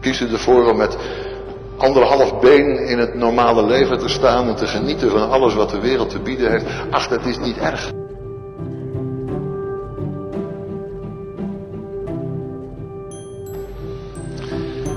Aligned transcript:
Kies 0.00 0.20
u 0.20 0.32
ervoor 0.32 0.70
om 0.70 0.76
met 0.76 0.96
anderhalf 1.76 2.40
been 2.40 2.86
in 2.86 2.98
het 2.98 3.14
normale 3.14 3.66
leven 3.66 3.98
te 3.98 4.08
staan 4.08 4.48
en 4.48 4.54
te 4.54 4.66
genieten 4.66 5.10
van 5.10 5.30
alles 5.30 5.54
wat 5.54 5.70
de 5.70 5.80
wereld 5.80 6.10
te 6.10 6.18
bieden 6.18 6.50
heeft. 6.50 6.64
Ach, 6.90 7.08
dat 7.08 7.26
is 7.26 7.38
niet 7.38 7.58
erg. 7.58 7.90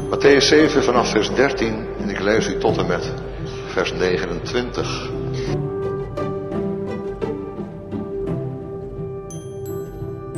Matthäus 0.09 0.48
7 0.48 0.84
vanaf 0.84 1.09
vers 1.09 1.34
13 1.34 1.86
en 2.02 2.09
ik 2.09 2.20
lees 2.20 2.48
u 2.48 2.58
tot 2.58 2.78
en 2.78 2.88
met 2.88 3.12
vers 3.68 3.94
29. 3.94 5.09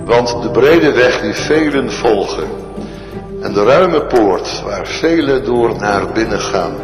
Want 0.05 0.41
de 0.41 0.49
brede 0.51 0.91
weg 0.91 1.21
die 1.21 1.33
velen 1.33 1.91
volgen 1.91 2.64
en 3.45 3.53
de 3.53 3.63
ruime 3.63 4.05
poort 4.05 4.61
waar 4.61 4.87
velen 4.87 5.43
door 5.43 5.75
naar 5.79 6.11
binnen 6.11 6.39
gaan, 6.39 6.75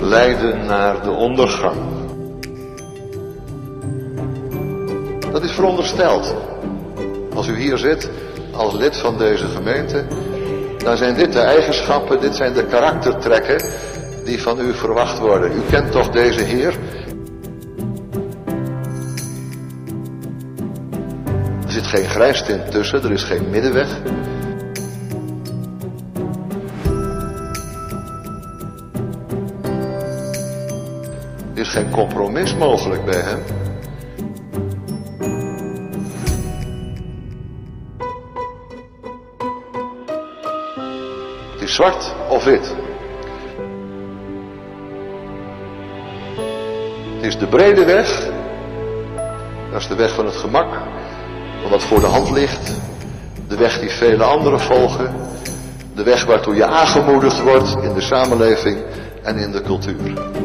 leiden 0.00 0.66
naar 0.66 1.02
de 1.02 1.10
ondergang. 1.10 1.76
Dat 5.32 5.42
is 5.42 5.52
verondersteld. 5.52 6.34
Als 7.34 7.48
u 7.48 7.56
hier 7.56 7.78
zit 7.78 8.10
als 8.52 8.74
lid 8.74 8.96
van 8.96 9.18
deze 9.18 9.46
gemeente, 9.46 10.04
dan 10.78 10.96
zijn 10.96 11.14
dit 11.14 11.32
de 11.32 11.38
eigenschappen, 11.38 12.20
dit 12.20 12.36
zijn 12.36 12.52
de 12.52 12.64
karaktertrekken 12.64 13.62
die 14.24 14.42
van 14.42 14.60
u 14.60 14.74
verwacht 14.74 15.18
worden. 15.18 15.52
U 15.52 15.60
kent 15.70 15.92
toch 15.92 16.10
deze 16.10 16.42
Heer? 16.42 16.74
Er 21.66 21.72
zit 21.72 21.86
geen 21.86 22.08
grijstint 22.08 22.70
tussen, 22.70 23.02
er 23.02 23.12
is 23.12 23.22
geen 23.22 23.50
middenweg. 23.50 23.88
Geen 31.74 31.90
compromis 31.90 32.54
mogelijk 32.54 33.04
bij 33.04 33.20
hem. 33.20 33.42
Het 41.52 41.62
is 41.62 41.74
zwart 41.74 42.14
of 42.28 42.44
wit. 42.44 42.74
Het 47.14 47.24
is 47.24 47.38
de 47.38 47.46
brede 47.46 47.84
weg. 47.84 48.28
Dat 49.70 49.80
is 49.80 49.88
de 49.88 49.94
weg 49.94 50.14
van 50.14 50.24
het 50.24 50.36
gemak. 50.36 50.74
Van 51.60 51.70
wat 51.70 51.82
voor 51.82 52.00
de 52.00 52.06
hand 52.06 52.30
ligt. 52.30 52.72
De 53.48 53.56
weg 53.56 53.80
die 53.80 53.90
vele 53.90 54.24
anderen 54.24 54.60
volgen. 54.60 55.14
De 55.94 56.02
weg 56.02 56.24
waartoe 56.24 56.54
je 56.54 56.66
aangemoedigd 56.66 57.42
wordt 57.42 57.76
in 57.82 57.94
de 57.94 58.00
samenleving 58.00 58.78
en 59.22 59.36
in 59.36 59.52
de 59.52 59.62
cultuur. 59.62 60.43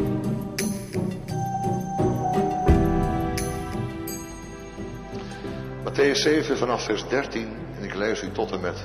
Matthäus 6.09 6.23
7 6.23 6.57
vanaf 6.57 6.83
vers 6.83 7.07
13 7.07 7.57
en 7.77 7.83
ik 7.83 7.93
lees 7.93 8.21
u 8.21 8.31
tot 8.31 8.51
en 8.51 8.59
met 8.59 8.77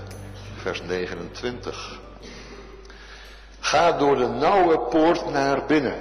vers 0.57 0.83
29. 0.83 2.01
Ga 3.61 3.93
door 3.93 4.17
de 4.17 4.29
nauwe 4.29 4.79
poort 4.79 5.31
naar 5.31 5.67
binnen. 5.67 5.95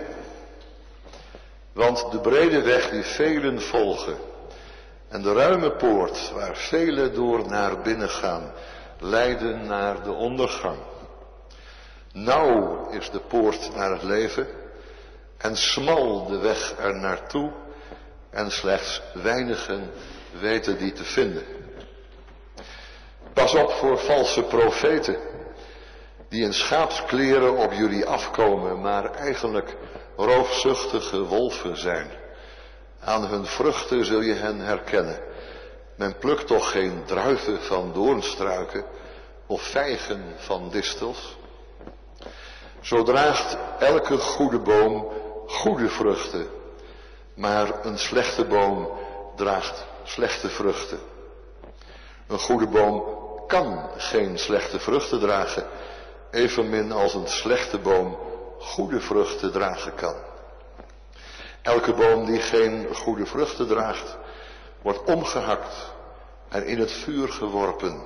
Want 1.73 2.11
de 2.11 2.19
brede 2.19 2.61
weg 2.61 2.89
die 2.89 3.03
velen 3.03 3.61
volgen 3.61 4.17
en 5.09 5.21
de 5.21 5.33
ruime 5.33 5.71
poort 5.71 6.31
waar 6.31 6.55
velen 6.55 7.13
door 7.13 7.47
naar 7.47 7.81
binnen 7.81 8.09
gaan, 8.09 8.51
leiden 8.99 9.65
naar 9.65 10.03
de 10.03 10.11
ondergang. 10.11 10.77
Nauw 12.13 12.87
is 12.89 13.09
de 13.09 13.19
poort 13.19 13.75
naar 13.75 13.91
het 13.91 14.03
leven 14.03 14.47
en 15.37 15.57
smal 15.57 16.27
de 16.27 16.37
weg 16.37 16.73
er 16.77 16.95
naartoe 16.95 17.51
en 18.29 18.51
slechts 18.51 19.01
weinigen 19.13 19.91
weten 20.39 20.77
die 20.77 20.91
te 20.91 21.03
vinden. 21.03 21.43
Pas 23.33 23.53
op 23.53 23.71
voor 23.71 23.97
valse 23.97 24.43
profeten 24.43 25.17
die 26.29 26.43
in 26.43 26.53
schaapskleren 26.53 27.57
op 27.57 27.73
jullie 27.73 28.05
afkomen, 28.05 28.81
maar 28.81 29.13
eigenlijk 29.13 29.75
roofzuchtige 30.15 31.23
wolven 31.23 31.77
zijn. 31.77 32.09
Aan 32.99 33.25
hun 33.25 33.45
vruchten 33.45 34.05
zul 34.05 34.21
je 34.21 34.33
hen 34.33 34.59
herkennen. 34.59 35.19
Men 35.95 36.17
plukt 36.17 36.47
toch 36.47 36.71
geen 36.71 37.03
druiven 37.05 37.61
van 37.61 37.93
doornstruiken 37.93 38.85
of 39.47 39.61
vijgen 39.61 40.23
van 40.37 40.69
distels? 40.69 41.37
Zo 42.81 43.03
draagt 43.03 43.57
elke 43.79 44.17
goede 44.17 44.59
boom 44.59 45.11
goede 45.47 45.89
vruchten, 45.89 46.47
maar 47.35 47.85
een 47.85 47.97
slechte 47.97 48.45
boom 48.45 48.89
draagt 49.35 49.85
slechte 50.03 50.49
vruchten. 50.49 50.99
Een 52.27 52.39
goede 52.39 52.67
boom 52.67 53.03
kan 53.47 53.89
geen 53.97 54.39
slechte 54.39 54.79
vruchten 54.79 55.19
dragen, 55.19 55.65
evenmin 56.31 56.91
als 56.91 57.13
een 57.13 57.27
slechte 57.27 57.77
boom 57.77 58.17
goede 58.59 58.99
vruchten 58.99 59.51
dragen 59.51 59.95
kan. 59.95 60.15
Elke 61.61 61.93
boom 61.93 62.25
die 62.25 62.39
geen 62.39 62.95
goede 62.95 63.25
vruchten 63.25 63.67
draagt, 63.67 64.17
wordt 64.81 65.03
omgehakt 65.03 65.91
en 66.49 66.65
in 66.65 66.79
het 66.79 66.91
vuur 66.91 67.29
geworpen. 67.29 68.01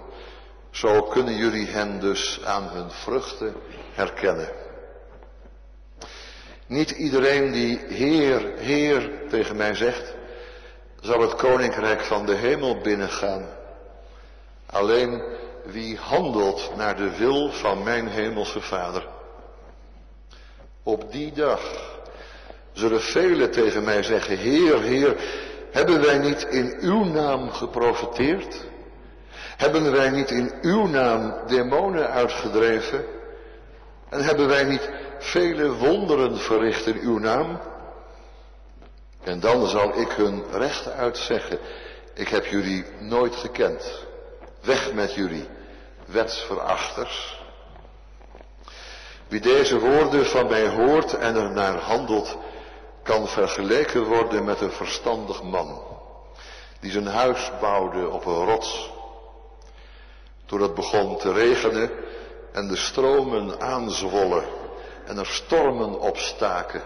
Zo 0.72 1.02
kunnen 1.02 1.36
jullie 1.36 1.68
hen 1.68 2.00
dus 2.00 2.42
aan 2.46 2.70
hun 2.70 2.92
vruchten 2.92 3.56
herkennen. 3.94 4.50
Niet 6.68 6.92
iedereen 6.92 7.52
die 7.52 7.80
Heer, 7.88 8.54
Heer 8.58 9.12
tegen 9.30 9.56
mij 9.56 9.74
zegt, 9.76 10.14
zal 11.02 11.22
het 11.22 11.36
koninkrijk 11.36 12.02
van 12.02 12.26
de 12.26 12.36
hemel 12.36 12.78
binnengaan. 12.82 13.46
Alleen 14.66 15.22
wie 15.66 15.98
handelt 15.98 16.72
naar 16.76 16.96
de 16.96 17.18
wil 17.18 17.52
van 17.52 17.84
mijn 17.84 18.08
hemelse 18.08 18.62
Vader. 18.62 19.08
Op 20.84 21.12
die 21.12 21.32
dag 21.32 21.62
zullen 22.72 23.02
velen 23.02 23.52
tegen 23.52 23.84
mij 23.84 24.04
zeggen, 24.04 24.38
Heer, 24.38 24.82
Heer, 24.82 25.16
hebben 25.72 26.02
wij 26.02 26.18
niet 26.18 26.44
in 26.44 26.78
uw 26.80 27.04
naam 27.04 27.52
geprofiteerd? 27.52 28.66
Hebben 29.58 29.92
wij 29.92 30.10
niet 30.10 30.32
in 30.32 30.54
uw 30.62 30.88
naam 30.88 31.34
demonen 31.48 32.10
uitgedreven? 32.10 33.06
En 34.10 34.24
hebben 34.24 34.48
wij 34.48 34.64
niet 34.64 34.90
vele 35.20 35.72
wonderen 35.72 36.38
verricht 36.38 36.86
in 36.86 37.00
uw 37.00 37.20
naam? 37.20 37.60
En 39.28 39.40
dan 39.40 39.68
zal 39.68 40.00
ik 40.00 40.12
hun 40.12 40.44
rechtuit 40.52 41.18
zeggen, 41.18 41.60
ik 42.14 42.28
heb 42.28 42.46
jullie 42.46 42.86
nooit 43.00 43.36
gekend. 43.36 44.06
Weg 44.62 44.94
met 44.94 45.14
jullie, 45.14 45.48
wetsverachters. 46.06 47.42
Wie 49.28 49.40
deze 49.40 49.80
woorden 49.80 50.26
van 50.26 50.48
mij 50.48 50.68
hoort 50.68 51.14
en 51.14 51.36
er 51.36 51.52
naar 51.52 51.78
handelt, 51.78 52.38
kan 53.04 53.28
vergeleken 53.28 54.04
worden 54.04 54.46
met 54.46 54.62
een 54.62 54.72
verstandig 54.72 55.44
man, 55.44 55.82
die 56.80 56.92
zijn 56.92 57.08
huis 57.08 57.52
bouwde 57.62 58.10
op 58.10 58.26
een 58.26 58.46
rots. 58.46 58.92
Toen 60.46 60.62
het 60.62 60.74
begon 60.74 61.18
te 61.18 61.32
regenen 61.34 61.92
en 62.52 62.68
de 62.68 62.76
stromen 62.76 63.62
aanzwollen 63.62 64.44
en 65.06 65.18
er 65.18 65.26
stormen 65.26 66.00
opstaken 66.00 66.84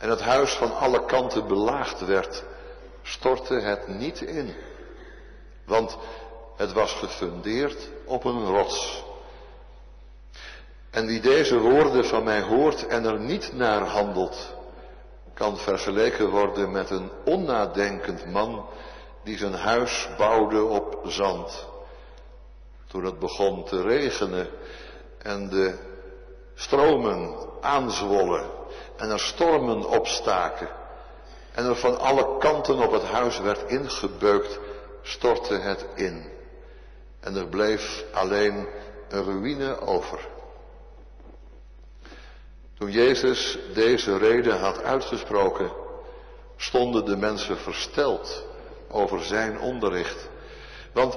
en 0.00 0.10
het 0.10 0.20
huis 0.20 0.52
van 0.52 0.76
alle 0.76 1.04
kanten 1.04 1.46
belaagd 1.46 2.06
werd, 2.06 2.42
stortte 3.02 3.54
het 3.54 3.88
niet 3.88 4.20
in. 4.20 4.54
Want 5.64 5.96
het 6.56 6.72
was 6.72 6.92
gefundeerd 6.92 7.88
op 8.04 8.24
een 8.24 8.44
rots. 8.44 9.04
En 10.90 11.06
wie 11.06 11.20
deze 11.20 11.58
woorden 11.58 12.04
van 12.04 12.24
mij 12.24 12.42
hoort 12.42 12.86
en 12.86 13.04
er 13.04 13.18
niet 13.18 13.52
naar 13.52 13.82
handelt, 13.82 14.54
kan 15.34 15.56
vergeleken 15.56 16.30
worden 16.30 16.72
met 16.72 16.90
een 16.90 17.10
onnadenkend 17.24 18.26
man 18.26 18.66
die 19.22 19.38
zijn 19.38 19.54
huis 19.54 20.08
bouwde 20.16 20.64
op 20.64 21.00
zand. 21.04 21.66
Toen 22.86 23.04
het 23.04 23.18
begon 23.18 23.64
te 23.64 23.82
regenen 23.82 24.48
en 25.18 25.48
de 25.48 25.78
stromen 26.54 27.49
aanzwollen 27.60 28.50
en 28.96 29.10
er 29.10 29.20
stormen 29.20 29.84
opstaken 29.84 30.68
en 31.52 31.64
er 31.64 31.76
van 31.76 31.98
alle 31.98 32.38
kanten 32.38 32.78
op 32.78 32.92
het 32.92 33.04
huis 33.04 33.40
werd 33.40 33.70
ingebeukt, 33.70 34.58
stortte 35.02 35.54
het 35.54 35.86
in. 35.94 36.24
En 37.20 37.36
er 37.36 37.46
bleef 37.46 38.04
alleen 38.12 38.68
een 39.08 39.24
ruïne 39.24 39.80
over. 39.80 40.28
Toen 42.78 42.90
Jezus 42.90 43.58
deze 43.74 44.16
reden 44.16 44.58
had 44.58 44.82
uitgesproken, 44.82 45.70
stonden 46.56 47.04
de 47.04 47.16
mensen 47.16 47.58
versteld 47.58 48.44
over 48.88 49.22
zijn 49.22 49.60
onderricht. 49.60 50.28
Want 50.92 51.16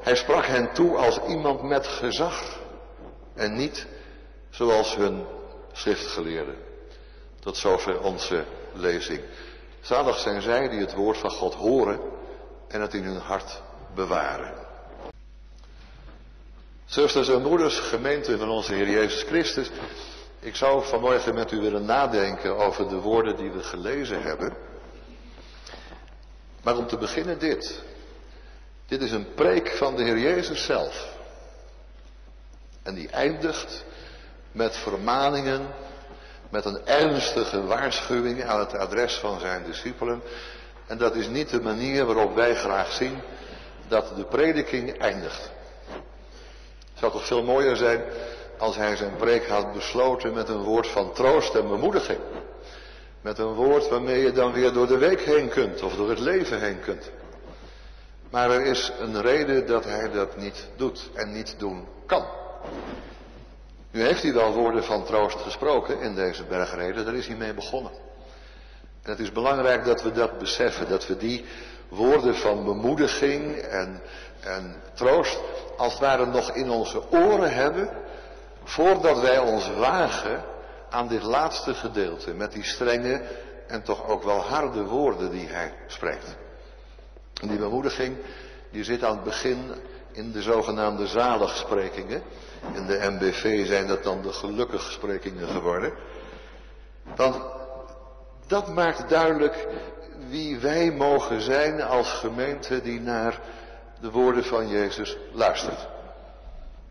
hij 0.00 0.16
sprak 0.16 0.46
hen 0.46 0.72
toe 0.72 0.96
als 0.96 1.20
iemand 1.28 1.62
met 1.62 1.86
gezag 1.86 2.58
en 3.34 3.54
niet 3.54 3.86
zoals 4.50 4.96
hun 4.96 5.26
schriftgeleerden. 5.74 6.56
Tot 7.40 7.56
zover 7.56 8.00
onze 8.00 8.44
lezing. 8.72 9.20
Zalig 9.80 10.18
zijn 10.18 10.42
zij 10.42 10.68
die 10.68 10.80
het 10.80 10.94
woord 10.94 11.18
van 11.18 11.30
God 11.30 11.54
horen 11.54 12.00
en 12.68 12.80
het 12.80 12.94
in 12.94 13.04
hun 13.04 13.20
hart 13.20 13.62
bewaren. 13.94 14.54
Zusters 16.84 17.28
en 17.28 17.42
broeders, 17.42 17.78
gemeente 17.78 18.38
van 18.38 18.48
onze 18.48 18.74
Heer 18.74 18.90
Jezus 18.90 19.22
Christus. 19.22 19.70
Ik 20.40 20.56
zou 20.56 20.84
vanmorgen 20.84 21.34
met 21.34 21.52
u 21.52 21.60
willen 21.60 21.84
nadenken 21.84 22.56
over 22.56 22.88
de 22.88 23.00
woorden 23.00 23.36
die 23.36 23.50
we 23.50 23.62
gelezen 23.62 24.22
hebben. 24.22 24.56
Maar 26.62 26.76
om 26.76 26.86
te 26.86 26.96
beginnen 26.96 27.38
dit. 27.38 27.82
Dit 28.86 29.02
is 29.02 29.12
een 29.12 29.34
preek 29.34 29.68
van 29.68 29.96
de 29.96 30.02
Heer 30.02 30.18
Jezus 30.18 30.64
zelf. 30.64 31.16
En 32.82 32.94
die 32.94 33.08
eindigt 33.08 33.84
met 34.54 34.76
vermaningen, 34.76 35.66
met 36.48 36.64
een 36.64 36.86
ernstige 36.86 37.64
waarschuwing 37.64 38.44
aan 38.44 38.58
het 38.58 38.74
adres 38.74 39.14
van 39.14 39.40
zijn 39.40 39.64
discipelen. 39.64 40.22
En 40.86 40.98
dat 40.98 41.14
is 41.14 41.28
niet 41.28 41.50
de 41.50 41.60
manier 41.60 42.04
waarop 42.04 42.34
wij 42.34 42.54
graag 42.54 42.92
zien 42.92 43.18
dat 43.88 44.16
de 44.16 44.24
prediking 44.24 44.98
eindigt. 44.98 45.50
Het 46.90 46.98
zou 46.98 47.12
toch 47.12 47.26
veel 47.26 47.42
mooier 47.42 47.76
zijn 47.76 48.02
als 48.58 48.76
hij 48.76 48.96
zijn 48.96 49.16
preek 49.16 49.46
had 49.46 49.72
besloten 49.72 50.34
met 50.34 50.48
een 50.48 50.62
woord 50.62 50.86
van 50.86 51.12
troost 51.12 51.54
en 51.54 51.68
bemoediging. 51.68 52.18
Met 53.20 53.38
een 53.38 53.54
woord 53.54 53.88
waarmee 53.88 54.22
je 54.22 54.32
dan 54.32 54.52
weer 54.52 54.72
door 54.72 54.86
de 54.86 54.98
week 54.98 55.20
heen 55.20 55.48
kunt 55.48 55.82
of 55.82 55.96
door 55.96 56.08
het 56.08 56.18
leven 56.18 56.60
heen 56.60 56.80
kunt. 56.80 57.10
Maar 58.30 58.50
er 58.50 58.62
is 58.66 58.92
een 58.98 59.20
reden 59.20 59.66
dat 59.66 59.84
hij 59.84 60.10
dat 60.10 60.36
niet 60.36 60.68
doet 60.76 61.10
en 61.14 61.32
niet 61.32 61.54
doen 61.58 61.86
kan. 62.06 62.26
Nu 63.94 64.02
heeft 64.02 64.22
hij 64.22 64.32
wel 64.32 64.52
woorden 64.52 64.84
van 64.84 65.04
troost 65.04 65.40
gesproken 65.40 66.00
in 66.00 66.14
deze 66.14 66.44
bergreden, 66.44 67.04
daar 67.04 67.14
is 67.14 67.26
hij 67.26 67.36
mee 67.36 67.54
begonnen. 67.54 67.92
En 69.02 69.10
het 69.10 69.18
is 69.18 69.32
belangrijk 69.32 69.84
dat 69.84 70.02
we 70.02 70.12
dat 70.12 70.38
beseffen, 70.38 70.88
dat 70.88 71.06
we 71.06 71.16
die 71.16 71.44
woorden 71.88 72.34
van 72.34 72.64
bemoediging 72.64 73.56
en, 73.56 74.00
en 74.40 74.76
troost 74.94 75.40
als 75.76 75.92
het 75.92 76.02
ware 76.02 76.26
nog 76.26 76.50
in 76.50 76.70
onze 76.70 77.10
oren 77.10 77.54
hebben, 77.54 77.88
voordat 78.64 79.20
wij 79.20 79.38
ons 79.38 79.70
wagen 79.74 80.44
aan 80.90 81.08
dit 81.08 81.22
laatste 81.22 81.74
gedeelte 81.74 82.34
met 82.34 82.52
die 82.52 82.64
strenge 82.64 83.22
en 83.66 83.82
toch 83.82 84.08
ook 84.08 84.22
wel 84.22 84.40
harde 84.40 84.84
woorden 84.84 85.30
die 85.30 85.48
hij 85.48 85.74
spreekt. 85.86 86.36
En 87.40 87.48
die 87.48 87.58
bemoediging 87.58 88.16
die 88.70 88.84
zit 88.84 89.04
aan 89.04 89.14
het 89.14 89.24
begin 89.24 89.72
in 90.14 90.32
de 90.32 90.42
zogenaamde 90.42 91.06
zaligsprekingen. 91.06 92.22
In 92.72 92.86
de 92.86 93.10
MBV 93.10 93.66
zijn 93.66 93.86
dat 93.86 94.02
dan 94.02 94.22
de 94.22 94.32
gelukkigsprekingen 94.32 95.48
geworden. 95.48 95.92
Want 97.16 97.36
dat 98.46 98.68
maakt 98.68 99.08
duidelijk 99.08 99.66
wie 100.28 100.58
wij 100.58 100.90
mogen 100.90 101.40
zijn 101.40 101.82
als 101.82 102.12
gemeente 102.12 102.82
die 102.82 103.00
naar 103.00 103.40
de 104.00 104.10
woorden 104.10 104.44
van 104.44 104.68
Jezus 104.68 105.16
luistert. 105.32 105.88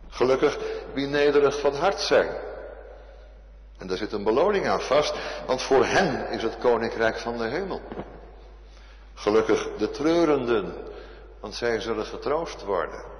Gelukkig 0.08 0.58
wie 0.92 1.06
nederig 1.06 1.60
van 1.60 1.74
hart 1.74 2.00
zijn. 2.00 2.28
En 3.78 3.86
daar 3.86 3.96
zit 3.96 4.12
een 4.12 4.24
beloning 4.24 4.68
aan 4.68 4.80
vast, 4.80 5.14
want 5.46 5.62
voor 5.62 5.84
hen 5.84 6.28
is 6.28 6.42
het 6.42 6.58
koninkrijk 6.58 7.18
van 7.18 7.38
de 7.38 7.44
hemel. 7.44 7.80
Gelukkig 9.14 9.68
de 9.78 9.90
treurenden, 9.90 10.74
want 11.40 11.54
zij 11.54 11.80
zullen 11.80 12.06
getroost 12.06 12.64
worden. 12.64 13.13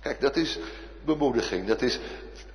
Kijk, 0.00 0.20
dat 0.20 0.36
is 0.36 0.58
bemoediging. 1.04 1.66
Dat 1.66 1.82
is 1.82 1.98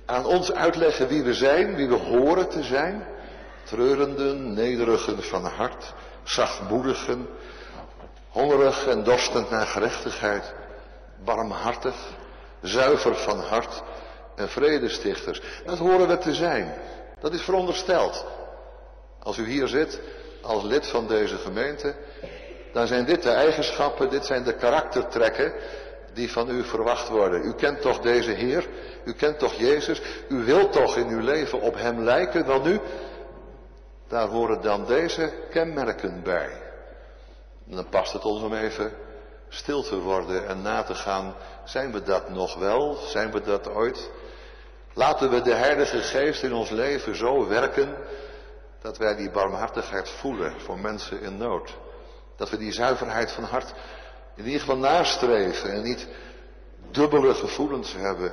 aan 0.04 0.24
ons 0.26 0.52
uitleggen 0.52 1.08
wie 1.08 1.22
we 1.22 1.34
zijn, 1.34 1.74
wie 1.74 1.88
we 1.88 1.94
horen 1.94 2.48
te 2.48 2.62
zijn. 2.62 3.06
Treurenden, 3.64 4.54
nederigen 4.54 5.22
van 5.22 5.44
hart, 5.44 5.94
zachtmoedigen, 6.22 7.28
hongerig 8.28 8.86
en 8.86 9.04
dorstend 9.04 9.50
naar 9.50 9.66
gerechtigheid, 9.66 10.54
barmhartig, 11.24 11.94
zuiver 12.62 13.14
van 13.14 13.40
hart 13.40 13.82
en 14.36 14.48
vredestichters. 14.48 15.40
Dat 15.64 15.78
horen 15.78 16.08
we 16.08 16.18
te 16.18 16.34
zijn. 16.34 16.74
Dat 17.20 17.32
is 17.32 17.42
verondersteld. 17.42 18.26
Als 19.22 19.38
u 19.38 19.46
hier 19.46 19.68
zit 19.68 20.00
als 20.42 20.62
lid 20.62 20.86
van 20.86 21.06
deze 21.06 21.36
gemeente, 21.36 21.94
dan 22.72 22.86
zijn 22.86 23.04
dit 23.04 23.22
de 23.22 23.30
eigenschappen, 23.30 24.10
dit 24.10 24.26
zijn 24.26 24.44
de 24.44 24.54
karaktertrekken 24.54 25.52
die 26.16 26.32
van 26.32 26.50
u 26.50 26.64
verwacht 26.64 27.08
worden. 27.08 27.44
U 27.44 27.52
kent 27.52 27.80
toch 27.80 28.00
deze 28.00 28.30
Heer, 28.30 28.68
u 29.04 29.12
kent 29.12 29.38
toch 29.38 29.54
Jezus, 29.54 30.02
u 30.28 30.44
wilt 30.44 30.72
toch 30.72 30.96
in 30.96 31.08
uw 31.08 31.20
leven 31.20 31.60
op 31.60 31.74
Hem 31.74 32.00
lijken, 32.00 32.46
dan 32.46 32.62
nu, 32.62 32.80
daar 34.08 34.28
horen 34.28 34.62
dan 34.62 34.86
deze 34.86 35.32
kenmerken 35.50 36.22
bij. 36.22 36.50
En 37.68 37.76
dan 37.76 37.88
past 37.88 38.12
het 38.12 38.24
ons 38.24 38.42
om 38.42 38.54
even 38.54 38.92
stil 39.48 39.82
te 39.82 39.98
worden 40.00 40.48
en 40.48 40.62
na 40.62 40.82
te 40.82 40.94
gaan, 40.94 41.34
zijn 41.64 41.92
we 41.92 42.02
dat 42.02 42.28
nog 42.28 42.54
wel? 42.54 42.94
Zijn 42.94 43.32
we 43.32 43.40
dat 43.40 43.68
ooit? 43.68 44.10
Laten 44.94 45.30
we 45.30 45.40
de 45.40 45.54
Heilige 45.54 45.98
Geest 45.98 46.42
in 46.42 46.52
ons 46.52 46.70
leven 46.70 47.16
zo 47.16 47.48
werken 47.48 47.96
dat 48.80 48.98
wij 48.98 49.16
die 49.16 49.30
barmhartigheid 49.30 50.10
voelen 50.10 50.60
voor 50.60 50.78
mensen 50.78 51.20
in 51.20 51.36
nood. 51.36 51.76
Dat 52.36 52.50
we 52.50 52.56
die 52.56 52.72
zuiverheid 52.72 53.32
van 53.32 53.44
hart 53.44 53.74
in 54.36 54.44
ieder 54.44 54.60
geval 54.60 54.76
nastreven 54.76 55.72
en 55.72 55.82
niet 55.82 56.06
dubbele 56.90 57.34
gevoelens 57.34 57.92
hebben 57.92 58.32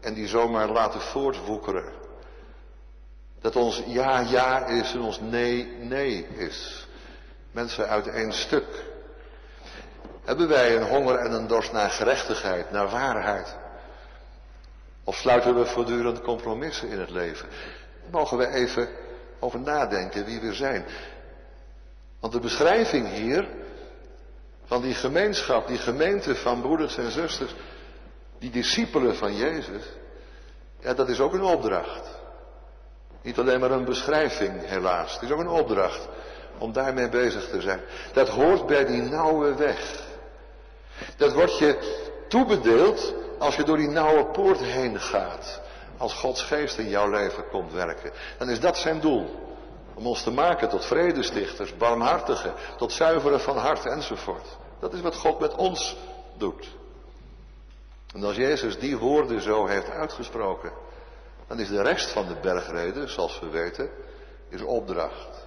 en 0.00 0.14
die 0.14 0.28
zomaar 0.28 0.68
laten 0.68 1.00
voortwoekeren. 1.00 1.92
Dat 3.40 3.56
ons 3.56 3.82
ja 3.86 4.20
ja 4.20 4.66
is 4.66 4.92
en 4.92 5.00
ons 5.00 5.20
nee 5.20 5.66
nee 5.80 6.26
is. 6.36 6.88
Mensen 7.50 7.88
uit 7.88 8.06
één 8.06 8.32
stuk. 8.32 8.84
Hebben 10.24 10.48
wij 10.48 10.76
een 10.76 10.88
honger 10.88 11.18
en 11.18 11.32
een 11.32 11.46
dorst 11.46 11.72
naar 11.72 11.90
gerechtigheid, 11.90 12.70
naar 12.70 12.88
waarheid? 12.88 13.56
Of 15.04 15.16
sluiten 15.16 15.54
we 15.54 15.66
voortdurend 15.66 16.20
compromissen 16.20 16.88
in 16.88 16.98
het 16.98 17.10
leven? 17.10 17.48
Mogen 18.10 18.38
we 18.38 18.48
even 18.48 18.88
over 19.38 19.60
nadenken 19.60 20.24
wie 20.24 20.40
we 20.40 20.54
zijn. 20.54 20.84
Want 22.20 22.32
de 22.32 22.40
beschrijving 22.40 23.08
hier 23.08 23.48
van 24.64 24.82
die 24.82 24.94
gemeenschap, 24.94 25.66
die 25.66 25.78
gemeente 25.78 26.34
van 26.34 26.60
broeders 26.60 26.96
en 26.96 27.10
zusters, 27.10 27.54
die 28.38 28.50
discipelen 28.50 29.16
van 29.16 29.36
Jezus, 29.36 29.82
ja, 30.80 30.94
dat 30.94 31.08
is 31.08 31.20
ook 31.20 31.32
een 31.32 31.42
opdracht. 31.42 32.22
Niet 33.22 33.38
alleen 33.38 33.60
maar 33.60 33.70
een 33.70 33.84
beschrijving, 33.84 34.66
helaas. 34.66 35.12
Het 35.12 35.22
is 35.22 35.30
ook 35.30 35.40
een 35.40 35.48
opdracht 35.48 36.08
om 36.58 36.72
daarmee 36.72 37.08
bezig 37.08 37.48
te 37.48 37.60
zijn. 37.60 37.80
Dat 38.12 38.28
hoort 38.28 38.66
bij 38.66 38.84
die 38.84 39.02
nauwe 39.02 39.54
weg. 39.54 40.02
Dat 41.16 41.32
wordt 41.32 41.58
je 41.58 42.02
toebedeeld 42.28 43.14
als 43.38 43.56
je 43.56 43.64
door 43.64 43.76
die 43.76 43.88
nauwe 43.88 44.26
poort 44.26 44.60
heen 44.60 45.00
gaat. 45.00 45.60
Als 45.96 46.14
Gods 46.14 46.42
geest 46.42 46.78
in 46.78 46.88
jouw 46.88 47.10
leven 47.10 47.48
komt 47.48 47.72
werken. 47.72 48.10
Dan 48.38 48.50
is 48.50 48.60
dat 48.60 48.76
zijn 48.76 49.00
doel. 49.00 49.43
Om 49.94 50.06
ons 50.06 50.22
te 50.22 50.30
maken 50.30 50.68
tot 50.68 50.84
vredestichters, 50.84 51.76
barmhartigen, 51.76 52.54
tot 52.76 52.92
zuiveren 52.92 53.40
van 53.40 53.56
hart 53.56 53.86
enzovoort. 53.86 54.56
Dat 54.80 54.92
is 54.92 55.00
wat 55.00 55.16
God 55.16 55.38
met 55.38 55.54
ons 55.54 55.96
doet. 56.36 56.68
En 58.14 58.24
als 58.24 58.36
Jezus 58.36 58.78
die 58.78 58.98
woorden 58.98 59.40
zo 59.40 59.66
heeft 59.66 59.90
uitgesproken, 59.90 60.72
Dan 61.46 61.60
is 61.60 61.68
de 61.68 61.82
rest 61.82 62.10
van 62.10 62.26
de 62.26 62.34
bergreden, 62.34 63.08
zoals 63.08 63.40
we 63.40 63.48
weten, 63.48 63.90
is 64.48 64.62
opdracht. 64.62 65.46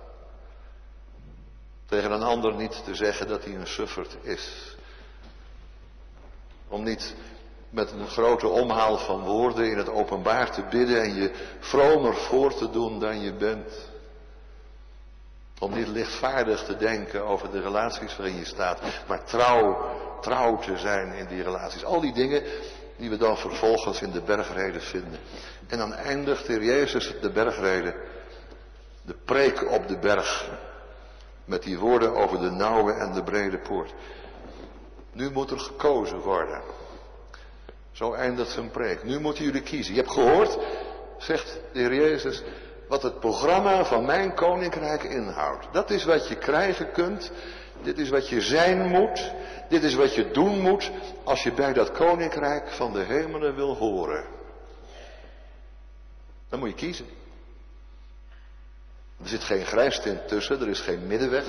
Tegen 1.85 2.11
een 2.11 2.23
ander 2.23 2.55
niet 2.55 2.83
te 2.83 2.95
zeggen 2.95 3.27
dat 3.27 3.43
hij 3.43 3.55
een 3.55 3.67
sufferd 3.67 4.17
is. 4.21 4.75
Om 6.67 6.83
niet 6.83 7.15
met 7.69 7.91
een 7.91 8.07
grote 8.07 8.47
omhaal 8.47 8.97
van 8.97 9.23
woorden 9.23 9.69
in 9.71 9.77
het 9.77 9.89
openbaar 9.89 10.51
te 10.51 10.63
bidden 10.69 11.01
en 11.01 11.15
je 11.15 11.31
vromer 11.59 12.15
voor 12.15 12.53
te 12.53 12.69
doen 12.69 12.99
dan 12.99 13.21
je 13.21 13.33
bent. 13.33 13.89
Om 15.59 15.73
niet 15.73 15.87
lichtvaardig 15.87 16.63
te 16.63 16.77
denken 16.77 17.25
over 17.25 17.51
de 17.51 17.61
relaties 17.61 18.17
waarin 18.17 18.37
je 18.37 18.45
staat, 18.45 18.81
maar 19.07 19.23
trouw, 19.23 19.95
trouw 20.21 20.57
te 20.57 20.77
zijn 20.77 21.13
in 21.13 21.27
die 21.27 21.43
relaties. 21.43 21.83
Al 21.83 22.01
die 22.01 22.13
dingen 22.13 22.43
die 22.97 23.09
we 23.09 23.17
dan 23.17 23.37
vervolgens 23.37 24.01
in 24.01 24.11
de 24.11 24.21
bergreden 24.21 24.81
vinden. 24.81 25.19
En 25.67 25.77
dan 25.77 25.93
eindigt 25.93 26.47
de 26.47 26.63
Jezus 26.63 27.13
de 27.21 27.31
bergreden, 27.31 27.95
de 29.01 29.15
preek 29.25 29.71
op 29.71 29.87
de 29.87 29.99
berg, 29.99 30.49
met 31.45 31.63
die 31.63 31.79
woorden 31.79 32.15
over 32.15 32.39
de 32.39 32.51
nauwe 32.51 32.93
en 32.93 33.13
de 33.13 33.23
brede 33.23 33.59
poort. 33.59 33.93
Nu 35.11 35.31
moet 35.31 35.51
er 35.51 35.59
gekozen 35.59 36.19
worden. 36.19 36.61
Zo 37.91 38.13
eindigt 38.13 38.51
zijn 38.51 38.71
preek. 38.71 39.03
Nu 39.03 39.19
moeten 39.19 39.43
jullie 39.43 39.61
kiezen. 39.61 39.93
Je 39.93 39.99
hebt 39.99 40.13
gehoord, 40.13 40.57
zegt 41.17 41.59
de 41.73 41.79
Heer 41.79 41.93
Jezus, 41.93 42.43
wat 42.87 43.01
het 43.03 43.19
programma 43.19 43.85
van 43.85 44.05
mijn 44.05 44.33
koninkrijk 44.33 45.03
inhoudt. 45.03 45.67
Dat 45.71 45.89
is 45.89 46.03
wat 46.03 46.27
je 46.27 46.35
krijgen 46.35 46.91
kunt. 46.91 47.31
Dit 47.81 47.97
is 47.97 48.09
wat 48.09 48.29
je 48.29 48.41
zijn 48.41 48.87
moet. 48.87 49.31
Dit 49.69 49.83
is 49.83 49.93
wat 49.93 50.15
je 50.15 50.31
doen 50.31 50.59
moet 50.59 50.91
als 51.23 51.43
je 51.43 51.51
bij 51.51 51.73
dat 51.73 51.91
koninkrijk 51.91 52.69
van 52.69 52.93
de 52.93 53.03
hemelen 53.03 53.55
wil 53.55 53.75
horen. 53.75 54.25
Dan 56.49 56.59
moet 56.59 56.69
je 56.69 56.75
kiezen. 56.75 57.05
Er 59.21 59.27
zit 59.27 59.43
geen 59.43 59.65
grijstint 59.65 60.27
tussen, 60.27 60.61
er 60.61 60.67
is 60.67 60.79
geen 60.79 61.07
middenweg. 61.07 61.45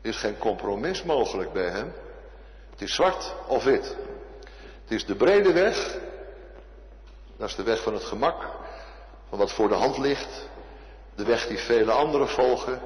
Er 0.00 0.10
is 0.10 0.16
geen 0.16 0.38
compromis 0.38 1.02
mogelijk 1.02 1.52
bij 1.52 1.68
hem. 1.68 1.92
Het 2.70 2.82
is 2.82 2.94
zwart 2.94 3.34
of 3.46 3.64
wit. 3.64 3.96
Het 4.82 4.92
is 4.92 5.06
de 5.06 5.14
brede 5.14 5.52
weg. 5.52 5.96
Dat 7.36 7.48
is 7.48 7.54
de 7.54 7.62
weg 7.62 7.82
van 7.82 7.94
het 7.94 8.04
gemak. 8.04 8.63
Van 9.34 9.42
wat 9.42 9.52
voor 9.52 9.68
de 9.68 9.74
hand 9.74 9.98
ligt. 9.98 10.48
De 11.14 11.24
weg 11.24 11.46
die 11.46 11.58
vele 11.58 11.92
anderen 11.92 12.28
volgen. 12.28 12.80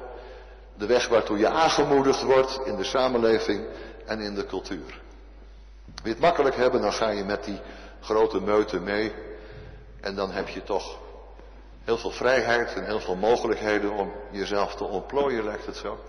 De 0.77 0.85
weg 0.85 1.07
waartoe 1.07 1.37
je 1.37 1.47
aangemoedigd 1.47 2.23
wordt 2.23 2.59
in 2.65 2.75
de 2.75 2.83
samenleving 2.83 3.65
en 4.05 4.19
in 4.19 4.35
de 4.35 4.45
cultuur. 4.45 5.01
Wil 5.85 6.03
je 6.03 6.09
het 6.09 6.19
makkelijk 6.19 6.55
hebben, 6.55 6.81
dan 6.81 6.93
ga 6.93 7.09
je 7.09 7.23
met 7.23 7.43
die 7.43 7.59
grote 8.01 8.41
meute 8.41 8.79
mee. 8.79 9.13
En 10.01 10.15
dan 10.15 10.31
heb 10.31 10.47
je 10.47 10.63
toch 10.63 10.97
heel 11.83 11.97
veel 11.97 12.11
vrijheid 12.11 12.73
en 12.73 12.85
heel 12.85 12.99
veel 12.99 13.15
mogelijkheden 13.15 13.91
om 13.91 14.11
jezelf 14.31 14.75
te 14.75 14.83
ontplooien, 14.83 15.43
lijkt 15.43 15.65
het 15.65 15.77
zo. 15.77 15.99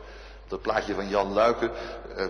Dat 0.49 0.63
plaatje 0.63 0.95
van 0.95 1.09
Jan 1.09 1.33
Luiken, 1.33 1.71
eh, 2.17 2.27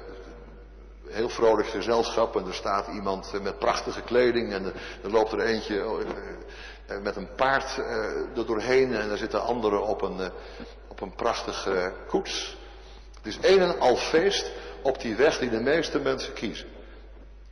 heel 1.09 1.29
vrolijk 1.29 1.69
gezelschap 1.69 2.37
en 2.37 2.47
er 2.47 2.55
staat 2.55 2.89
iemand 2.89 3.43
met 3.43 3.59
prachtige 3.59 4.03
kleding 4.03 4.53
en 4.53 4.65
er 5.03 5.11
loopt 5.11 5.33
er 5.33 5.41
eentje 5.41 5.85
eh, 6.91 6.97
eh, 6.97 7.03
met 7.03 7.17
een 7.17 7.35
paard 7.35 7.79
eh, 7.79 8.37
er 8.37 8.47
doorheen 8.47 8.95
en 8.95 9.11
er 9.11 9.19
zitten 9.19 9.43
anderen 9.43 9.83
op 9.83 10.03
een, 10.03 10.31
op 10.89 11.01
een 11.01 11.15
prachtige 11.15 11.93
koets. 12.09 12.57
Het 13.17 13.27
is 13.27 13.39
een 13.43 13.61
en 13.61 13.81
al 13.81 13.97
feest 13.97 14.51
op 14.83 15.01
die 15.01 15.15
weg 15.15 15.39
die 15.39 15.51
de 15.51 15.61
meeste 15.61 15.99
mensen 15.99 16.33
kiezen. 16.33 16.69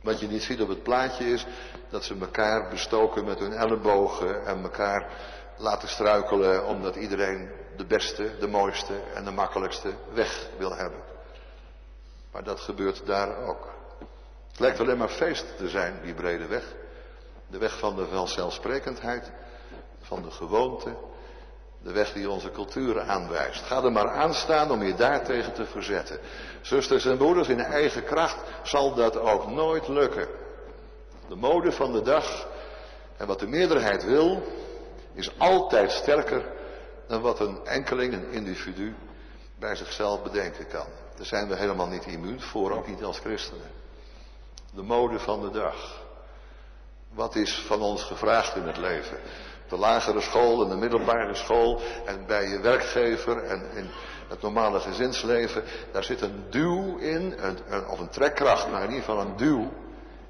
Wat 0.01 0.19
je 0.19 0.27
niet 0.27 0.43
ziet 0.43 0.61
op 0.61 0.67
het 0.67 0.83
plaatje 0.83 1.25
is 1.25 1.45
dat 1.89 2.03
ze 2.03 2.15
elkaar 2.19 2.69
bestoken 2.69 3.25
met 3.25 3.39
hun 3.39 3.53
ellebogen 3.53 4.45
en 4.45 4.63
elkaar 4.63 5.07
laten 5.57 5.89
struikelen 5.89 6.65
omdat 6.65 6.95
iedereen 6.95 7.49
de 7.77 7.85
beste, 7.85 8.37
de 8.39 8.47
mooiste 8.47 8.93
en 9.13 9.23
de 9.23 9.31
makkelijkste 9.31 9.93
weg 10.13 10.47
wil 10.57 10.75
hebben. 10.75 10.99
Maar 12.31 12.43
dat 12.43 12.59
gebeurt 12.59 13.05
daar 13.05 13.37
ook. 13.37 13.67
Het 14.49 14.59
lijkt 14.59 14.79
alleen 14.79 14.97
maar 14.97 15.09
feest 15.09 15.57
te 15.57 15.69
zijn, 15.69 15.99
die 16.03 16.13
brede 16.13 16.47
weg. 16.47 16.63
De 17.49 17.57
weg 17.57 17.79
van 17.79 17.95
de 17.95 18.07
vanzelfsprekendheid, 18.07 19.31
van 20.01 20.21
de 20.21 20.31
gewoonte, 20.31 20.95
de 21.81 21.91
weg 21.91 22.13
die 22.13 22.29
onze 22.29 22.51
cultuur 22.51 23.01
aanwijst. 23.01 23.63
Ga 23.63 23.83
er 23.83 23.91
maar 23.91 24.09
aan 24.09 24.33
staan 24.33 24.71
om 24.71 24.83
je 24.83 24.95
daartegen 24.95 25.53
te 25.53 25.65
verzetten. 25.65 26.19
Zusters 26.61 27.05
en 27.05 27.17
broeders, 27.17 27.47
in 27.47 27.59
eigen 27.59 28.03
kracht 28.03 28.37
zal 28.63 28.93
dat 28.93 29.17
ook 29.17 29.47
nooit 29.47 29.87
lukken. 29.87 30.27
De 31.27 31.35
mode 31.35 31.71
van 31.71 31.91
de 31.91 32.01
dag 32.01 32.47
en 33.17 33.27
wat 33.27 33.39
de 33.39 33.47
meerderheid 33.47 34.03
wil, 34.03 34.43
is 35.13 35.31
altijd 35.37 35.91
sterker 35.91 36.45
dan 37.07 37.21
wat 37.21 37.39
een 37.39 37.65
enkeling, 37.65 38.13
een 38.13 38.31
individu, 38.31 38.95
bij 39.59 39.75
zichzelf 39.75 40.23
bedenken 40.23 40.67
kan. 40.67 40.85
Daar 41.15 41.25
zijn 41.25 41.47
we 41.47 41.55
helemaal 41.55 41.87
niet 41.87 42.05
immuun 42.05 42.41
voor, 42.41 42.71
ook 42.71 42.87
niet 42.87 43.03
als 43.03 43.19
christenen. 43.19 43.71
De 44.73 44.81
mode 44.81 45.19
van 45.19 45.41
de 45.41 45.51
dag. 45.51 46.07
Wat 47.19 47.35
is 47.35 47.63
van 47.67 47.81
ons 47.81 48.03
gevraagd 48.03 48.55
in 48.55 48.67
het 48.67 48.77
leven? 48.77 49.17
De 49.67 49.77
lagere 49.77 50.21
school 50.21 50.63
en 50.63 50.69
de 50.69 50.75
middelbare 50.75 51.35
school 51.35 51.81
en 52.05 52.25
bij 52.27 52.47
je 52.49 52.59
werkgever 52.59 53.43
en 53.43 53.71
in 53.75 53.89
het 54.27 54.41
normale 54.41 54.79
gezinsleven. 54.79 55.63
Daar 55.91 56.03
zit 56.03 56.21
een 56.21 56.43
duw 56.49 56.97
in, 56.97 57.35
of 57.89 57.99
een 57.99 58.09
trekkracht, 58.09 58.69
maar 58.71 58.83
in 58.83 58.89
ieder 58.89 59.03
geval 59.03 59.21
een 59.21 59.37
duw 59.37 59.71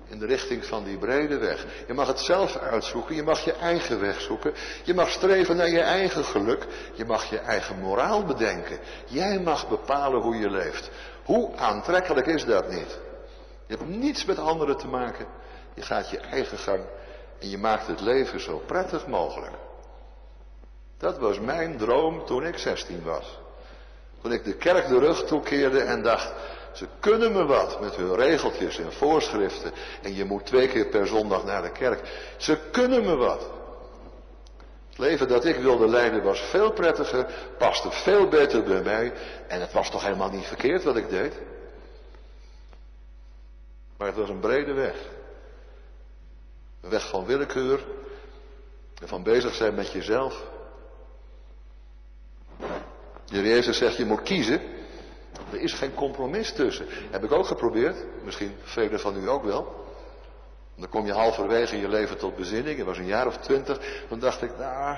in 0.08 0.20
de 0.20 0.26
richting 0.26 0.66
van 0.66 0.84
die 0.84 0.98
brede 0.98 1.38
weg. 1.38 1.66
Je 1.88 1.94
mag 1.94 2.08
het 2.08 2.20
zelf 2.20 2.58
uitzoeken, 2.58 3.16
je 3.16 3.24
mag 3.24 3.40
je 3.40 3.54
eigen 3.54 4.00
weg 4.00 4.22
zoeken, 4.22 4.54
je 4.84 4.94
mag 4.94 5.10
streven 5.10 5.56
naar 5.56 5.70
je 5.70 5.82
eigen 5.82 6.24
geluk, 6.24 6.66
je 6.94 7.06
mag 7.06 7.30
je 7.30 7.38
eigen 7.38 7.80
moraal 7.80 8.24
bedenken. 8.24 8.80
Jij 9.06 9.40
mag 9.40 9.68
bepalen 9.68 10.22
hoe 10.22 10.36
je 10.36 10.50
leeft. 10.50 10.90
Hoe 11.26 11.56
aantrekkelijk 11.56 12.28
is 12.28 12.46
dat 12.46 12.70
niet? 12.70 13.00
Je 13.68 13.76
hebt 13.76 13.90
niets 13.90 14.26
met 14.26 14.40
anderen 14.40 14.78
te 14.78 14.88
maken, 14.88 15.26
je 15.74 15.82
gaat 15.82 16.10
je 16.10 16.20
eigen 16.20 16.58
gang 16.58 16.84
en 17.40 17.50
je 17.50 17.58
maakt 17.58 17.88
het 17.88 18.02
leven 18.02 18.40
zo 18.40 18.58
prettig 18.66 19.08
mogelijk. 19.08 19.54
Dat 20.98 21.18
was 21.18 21.40
mijn 21.40 21.78
droom 21.78 22.26
toen 22.26 22.46
ik 22.46 22.58
16 22.58 23.04
was. 23.04 23.40
Toen 24.22 24.32
ik 24.32 24.44
de 24.44 24.56
kerk 24.56 24.88
de 24.88 25.00
rug 25.00 25.24
toekeerde 25.24 25.80
en 25.80 26.04
dacht, 26.04 26.34
ze 26.74 26.88
kunnen 27.00 27.32
me 27.32 27.46
wat 27.46 27.82
met 27.82 27.96
hun 27.96 28.16
regeltjes 28.16 28.78
en 28.78 28.94
voorschriften. 28.94 29.72
En 30.02 30.16
je 30.16 30.26
moet 30.26 30.46
twee 30.46 30.68
keer 30.68 30.86
per 30.86 31.08
zondag 31.08 31.44
naar 31.46 31.62
de 31.62 31.72
kerk. 31.72 32.00
Ze 32.38 32.58
kunnen 32.72 33.04
me 33.04 33.16
wat. 33.16 33.50
Het 34.90 34.98
leven 34.98 35.28
dat 35.28 35.46
ik 35.46 35.56
wilde 35.56 35.88
leiden 35.88 36.24
was 36.24 36.40
veel 36.40 36.72
prettiger, 36.72 37.26
paste 37.58 37.92
veel 37.92 38.28
beter 38.28 38.64
bij 38.64 38.82
mij. 38.82 39.14
En 39.48 39.62
het 39.62 39.72
was 39.72 39.90
toch 39.90 40.04
helemaal 40.04 40.30
niet 40.30 40.46
verkeerd 40.46 40.84
wat 40.84 40.96
ik 40.96 41.10
deed. 41.10 41.34
Maar 43.98 44.08
het 44.08 44.18
was 44.18 44.30
een 44.30 44.40
brede 44.40 44.74
weg. 44.74 44.96
Weg 46.90 47.10
van 47.10 47.26
willekeur. 47.26 47.80
En 49.02 49.08
van 49.08 49.24
bezig 49.24 49.54
zijn 49.54 49.76
met 49.76 49.92
jezelf. 49.92 50.44
Jezus 53.26 53.78
zegt, 53.78 53.98
je 53.98 54.06
moet 54.06 54.22
kiezen. 54.22 54.62
Er 55.52 55.60
is 55.60 55.74
geen 55.74 55.94
compromis 55.94 56.54
tussen. 56.54 56.86
Heb 57.12 57.24
ik 57.24 57.32
ook 57.32 57.46
geprobeerd. 57.46 58.06
Misschien 58.24 58.56
velen 58.64 59.00
van 59.00 59.24
u 59.24 59.30
ook 59.30 59.44
wel. 59.44 59.88
Dan 60.76 60.90
kom 60.90 61.06
je 61.06 61.14
halverwege 61.14 61.76
in 61.76 61.82
je 61.82 61.88
leven 61.88 62.18
tot 62.18 62.36
bezinning. 62.36 62.78
Het 62.78 62.86
was 62.86 62.98
een 62.98 63.06
jaar 63.06 63.28
of 63.28 63.38
twintig. 63.38 64.04
Dan 64.10 64.20
dacht 64.20 64.42
ik, 64.42 64.58
nou, 64.58 64.98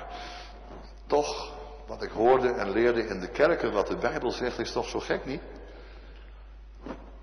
toch, 1.08 1.54
wat 1.88 2.04
ik 2.04 2.12
hoorde 2.12 2.50
en 2.50 2.72
leerde 2.72 3.08
in 3.08 3.20
de 3.20 3.30
kerken, 3.30 3.72
wat 3.72 3.88
de 3.88 3.98
Bijbel 3.98 4.32
zegt, 4.32 4.60
is 4.60 4.72
toch 4.72 4.90
zo 4.90 5.00
gek 5.00 5.26
niet? 5.26 5.42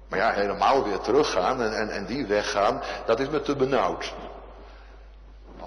Maar 0.08 0.18
ja, 0.18 0.32
helemaal 0.32 0.84
weer 0.84 0.98
teruggaan 0.98 1.62
en, 1.62 1.72
en, 1.72 1.88
en 1.88 2.06
die 2.06 2.26
weggaan, 2.26 2.82
dat 3.06 3.20
is 3.20 3.28
me 3.28 3.40
te 3.40 3.56
benauwd. 3.56 4.14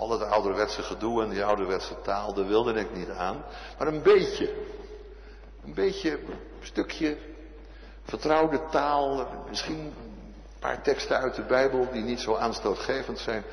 Al 0.02 0.08
dat 0.08 0.22
ouderwetse 0.22 0.82
gedoe 0.84 1.24
en 1.24 1.30
die 1.30 1.44
ouderwetse 1.44 2.02
taal, 2.02 2.34
daar 2.34 2.48
wilde 2.48 2.74
ik 2.74 2.96
niet 2.96 3.10
aan. 3.10 3.44
Maar 3.78 3.88
een 3.88 4.02
beetje, 4.02 4.54
een 5.64 5.74
beetje, 5.74 6.12
een 6.12 6.40
stukje 6.62 7.18
vertrouwde 8.04 8.62
taal, 8.72 9.28
misschien 9.50 9.80
een 9.80 9.94
paar 10.60 10.82
teksten 10.82 11.18
uit 11.18 11.36
de 11.36 11.42
Bijbel 11.42 11.92
die 11.92 12.02
niet 12.02 12.20
zo 12.20 12.36
aanstootgevend 12.36 13.20
zijn. 13.20 13.44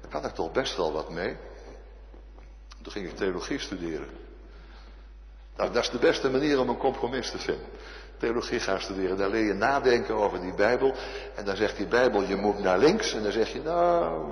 Daar 0.00 0.10
kan 0.10 0.24
ik 0.24 0.34
toch 0.34 0.52
best 0.52 0.76
wel 0.76 0.92
wat 0.92 1.10
mee. 1.10 1.36
Toen 2.82 2.92
ging 2.92 3.08
ik 3.08 3.16
theologie 3.16 3.58
studeren. 3.58 4.08
Nou, 5.56 5.72
dat 5.72 5.82
is 5.82 5.90
de 5.90 5.98
beste 5.98 6.30
manier 6.30 6.60
om 6.60 6.68
een 6.68 6.76
compromis 6.78 7.30
te 7.30 7.38
vinden. 7.38 7.66
Theologie 8.24 8.60
gaan 8.60 8.80
studeren, 8.80 9.16
daar 9.16 9.28
leer 9.28 9.44
je 9.44 9.54
nadenken 9.54 10.14
over 10.14 10.40
die 10.40 10.54
Bijbel. 10.54 10.94
En 11.34 11.44
dan 11.44 11.56
zegt 11.56 11.76
die 11.76 11.86
Bijbel, 11.86 12.22
je 12.22 12.36
moet 12.36 12.58
naar 12.58 12.78
links. 12.78 13.14
En 13.14 13.22
dan 13.22 13.32
zeg 13.32 13.52
je, 13.52 13.62
nou, 13.62 14.24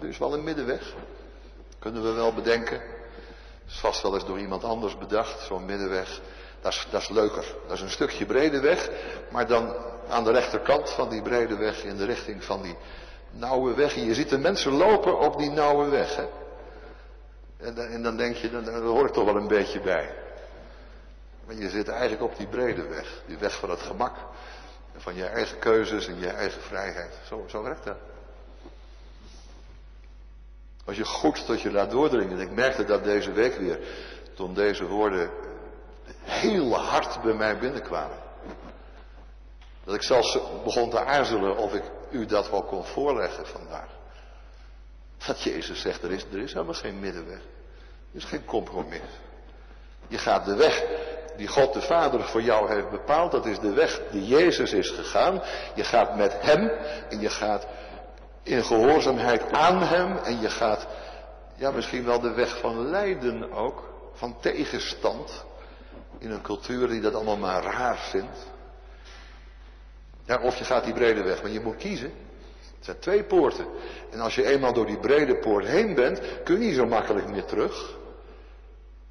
er 0.00 0.08
is 0.08 0.18
wel 0.18 0.34
een 0.34 0.44
middenweg. 0.44 0.94
Kunnen 1.78 2.02
we 2.02 2.12
wel 2.12 2.34
bedenken. 2.34 2.80
Is 3.66 3.78
vast 3.78 4.02
wel 4.02 4.14
eens 4.14 4.26
door 4.26 4.38
iemand 4.38 4.64
anders 4.64 4.98
bedacht, 4.98 5.40
zo'n 5.40 5.64
middenweg. 5.64 6.20
Dat 6.60 6.72
is, 6.72 6.86
dat 6.90 7.00
is 7.00 7.08
leuker. 7.08 7.44
Dat 7.66 7.76
is 7.76 7.82
een 7.82 7.90
stukje 7.90 8.26
brede 8.26 8.60
weg, 8.60 8.90
maar 9.30 9.46
dan 9.46 9.74
aan 10.08 10.24
de 10.24 10.32
rechterkant 10.32 10.90
van 10.90 11.08
die 11.08 11.22
brede 11.22 11.56
weg 11.56 11.84
in 11.84 11.96
de 11.96 12.04
richting 12.04 12.44
van 12.44 12.62
die 12.62 12.76
nauwe 13.30 13.74
weg. 13.74 13.96
En 13.96 14.04
je 14.04 14.14
ziet 14.14 14.28
de 14.28 14.38
mensen 14.38 14.72
lopen 14.72 15.18
op 15.18 15.38
die 15.38 15.50
nauwe 15.50 15.88
weg. 15.88 16.16
Hè? 16.16 16.26
En 17.92 18.02
dan 18.02 18.16
denk 18.16 18.36
je, 18.36 18.50
daar 18.50 18.80
hoor 18.80 19.06
ik 19.06 19.12
toch 19.12 19.24
wel 19.24 19.36
een 19.36 19.48
beetje 19.48 19.80
bij. 19.80 20.26
Maar 21.48 21.56
je 21.56 21.70
zit 21.70 21.88
eigenlijk 21.88 22.22
op 22.22 22.36
die 22.36 22.46
brede 22.46 22.86
weg. 22.86 23.22
Die 23.26 23.38
weg 23.38 23.58
van 23.58 23.70
het 23.70 23.80
gemak. 23.80 24.16
En 24.94 25.00
van 25.00 25.14
je 25.14 25.24
eigen 25.24 25.58
keuzes 25.58 26.06
en 26.06 26.18
je 26.18 26.28
eigen 26.28 26.62
vrijheid. 26.62 27.18
Zo, 27.26 27.44
zo 27.46 27.62
werkt 27.62 27.84
dat. 27.84 27.96
Als 30.84 30.96
je 30.96 31.04
goed 31.04 31.46
tot 31.46 31.60
je 31.60 31.70
laat 31.70 31.90
doordringen. 31.90 32.38
En 32.38 32.40
ik 32.40 32.50
merkte 32.50 32.84
dat 32.84 33.04
deze 33.04 33.32
week 33.32 33.54
weer. 33.54 33.78
Toen 34.34 34.54
deze 34.54 34.86
woorden 34.86 35.30
heel 36.22 36.74
hard 36.74 37.22
bij 37.22 37.34
mij 37.34 37.58
binnenkwamen. 37.58 38.18
Dat 39.84 39.94
ik 39.94 40.02
zelfs 40.02 40.38
begon 40.64 40.90
te 40.90 41.04
aarzelen 41.04 41.56
of 41.56 41.74
ik 41.74 41.84
u 42.10 42.26
dat 42.26 42.50
wel 42.50 42.62
kon 42.62 42.84
voorleggen 42.84 43.46
vandaag. 43.46 43.88
Dat 45.26 45.42
Jezus 45.42 45.80
zegt, 45.80 46.02
er 46.02 46.12
is, 46.12 46.24
er 46.32 46.38
is 46.38 46.52
helemaal 46.52 46.74
geen 46.74 47.00
middenweg. 47.00 47.40
Er 48.10 48.16
is 48.16 48.24
geen 48.24 48.44
compromis. 48.44 49.00
Je 50.08 50.18
gaat 50.18 50.44
de 50.44 50.56
weg 50.56 51.06
die 51.38 51.48
God 51.48 51.72
de 51.72 51.80
Vader 51.80 52.22
voor 52.22 52.42
jou 52.42 52.68
heeft 52.74 52.90
bepaald. 52.90 53.32
Dat 53.32 53.46
is 53.46 53.58
de 53.58 53.72
weg 53.72 54.00
die 54.10 54.26
Jezus 54.26 54.72
is 54.72 54.90
gegaan. 54.90 55.42
Je 55.74 55.84
gaat 55.84 56.16
met 56.16 56.34
Hem 56.40 56.68
en 57.08 57.20
je 57.20 57.30
gaat 57.30 57.66
in 58.42 58.64
gehoorzaamheid 58.64 59.52
aan 59.52 59.82
Hem. 59.82 60.16
En 60.16 60.40
je 60.40 60.50
gaat, 60.50 60.86
ja 61.54 61.70
misschien 61.70 62.04
wel 62.04 62.20
de 62.20 62.32
weg 62.32 62.58
van 62.58 62.90
lijden 62.90 63.52
ook. 63.52 63.82
Van 64.12 64.40
tegenstand. 64.40 65.44
In 66.18 66.30
een 66.30 66.42
cultuur 66.42 66.88
die 66.88 67.00
dat 67.00 67.14
allemaal 67.14 67.36
maar 67.36 67.62
raar 67.62 67.98
vindt. 67.98 68.46
Ja, 70.24 70.40
of 70.42 70.56
je 70.56 70.64
gaat 70.64 70.84
die 70.84 70.94
brede 70.94 71.22
weg, 71.22 71.42
maar 71.42 71.50
je 71.50 71.60
moet 71.60 71.76
kiezen. 71.76 72.12
Het 72.76 72.84
zijn 72.84 72.98
twee 72.98 73.24
poorten. 73.24 73.66
En 74.10 74.20
als 74.20 74.34
je 74.34 74.46
eenmaal 74.46 74.72
door 74.72 74.86
die 74.86 74.98
brede 74.98 75.36
poort 75.36 75.66
heen 75.66 75.94
bent, 75.94 76.20
kun 76.44 76.60
je 76.60 76.66
niet 76.66 76.76
zo 76.76 76.86
makkelijk 76.86 77.28
meer 77.28 77.44
terug. 77.44 77.96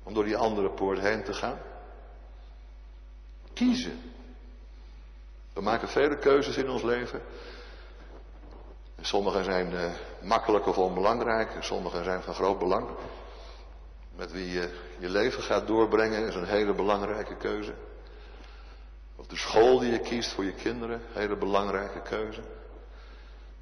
Om 0.03 0.13
door 0.13 0.23
die 0.23 0.37
andere 0.37 0.69
poort 0.69 0.99
heen 0.99 1.23
te 1.23 1.33
gaan. 1.33 1.57
Kiezen. 3.57 4.01
We 5.53 5.61
maken 5.61 5.87
vele 5.87 6.17
keuzes 6.17 6.57
in 6.57 6.69
ons 6.69 6.83
leven. 6.83 7.21
sommige 9.01 9.43
zijn 9.43 9.71
uh, 9.71 9.91
makkelijk 10.21 10.65
of 10.65 10.77
onbelangrijk. 10.77 11.51
Sommige 11.59 12.03
zijn 12.03 12.21
van 12.21 12.33
groot 12.33 12.59
belang. 12.59 12.89
Met 14.15 14.31
wie 14.31 14.51
je 14.51 14.69
je 14.99 15.09
leven 15.09 15.43
gaat 15.43 15.67
doorbrengen 15.67 16.27
is 16.27 16.35
een 16.35 16.45
hele 16.45 16.73
belangrijke 16.73 17.35
keuze. 17.35 17.73
Of 19.15 19.27
de 19.27 19.37
school 19.37 19.79
die 19.79 19.91
je 19.91 19.99
kiest 19.99 20.31
voor 20.31 20.43
je 20.43 20.53
kinderen, 20.53 21.01
hele 21.13 21.35
belangrijke 21.35 22.01
keuze. 22.01 22.41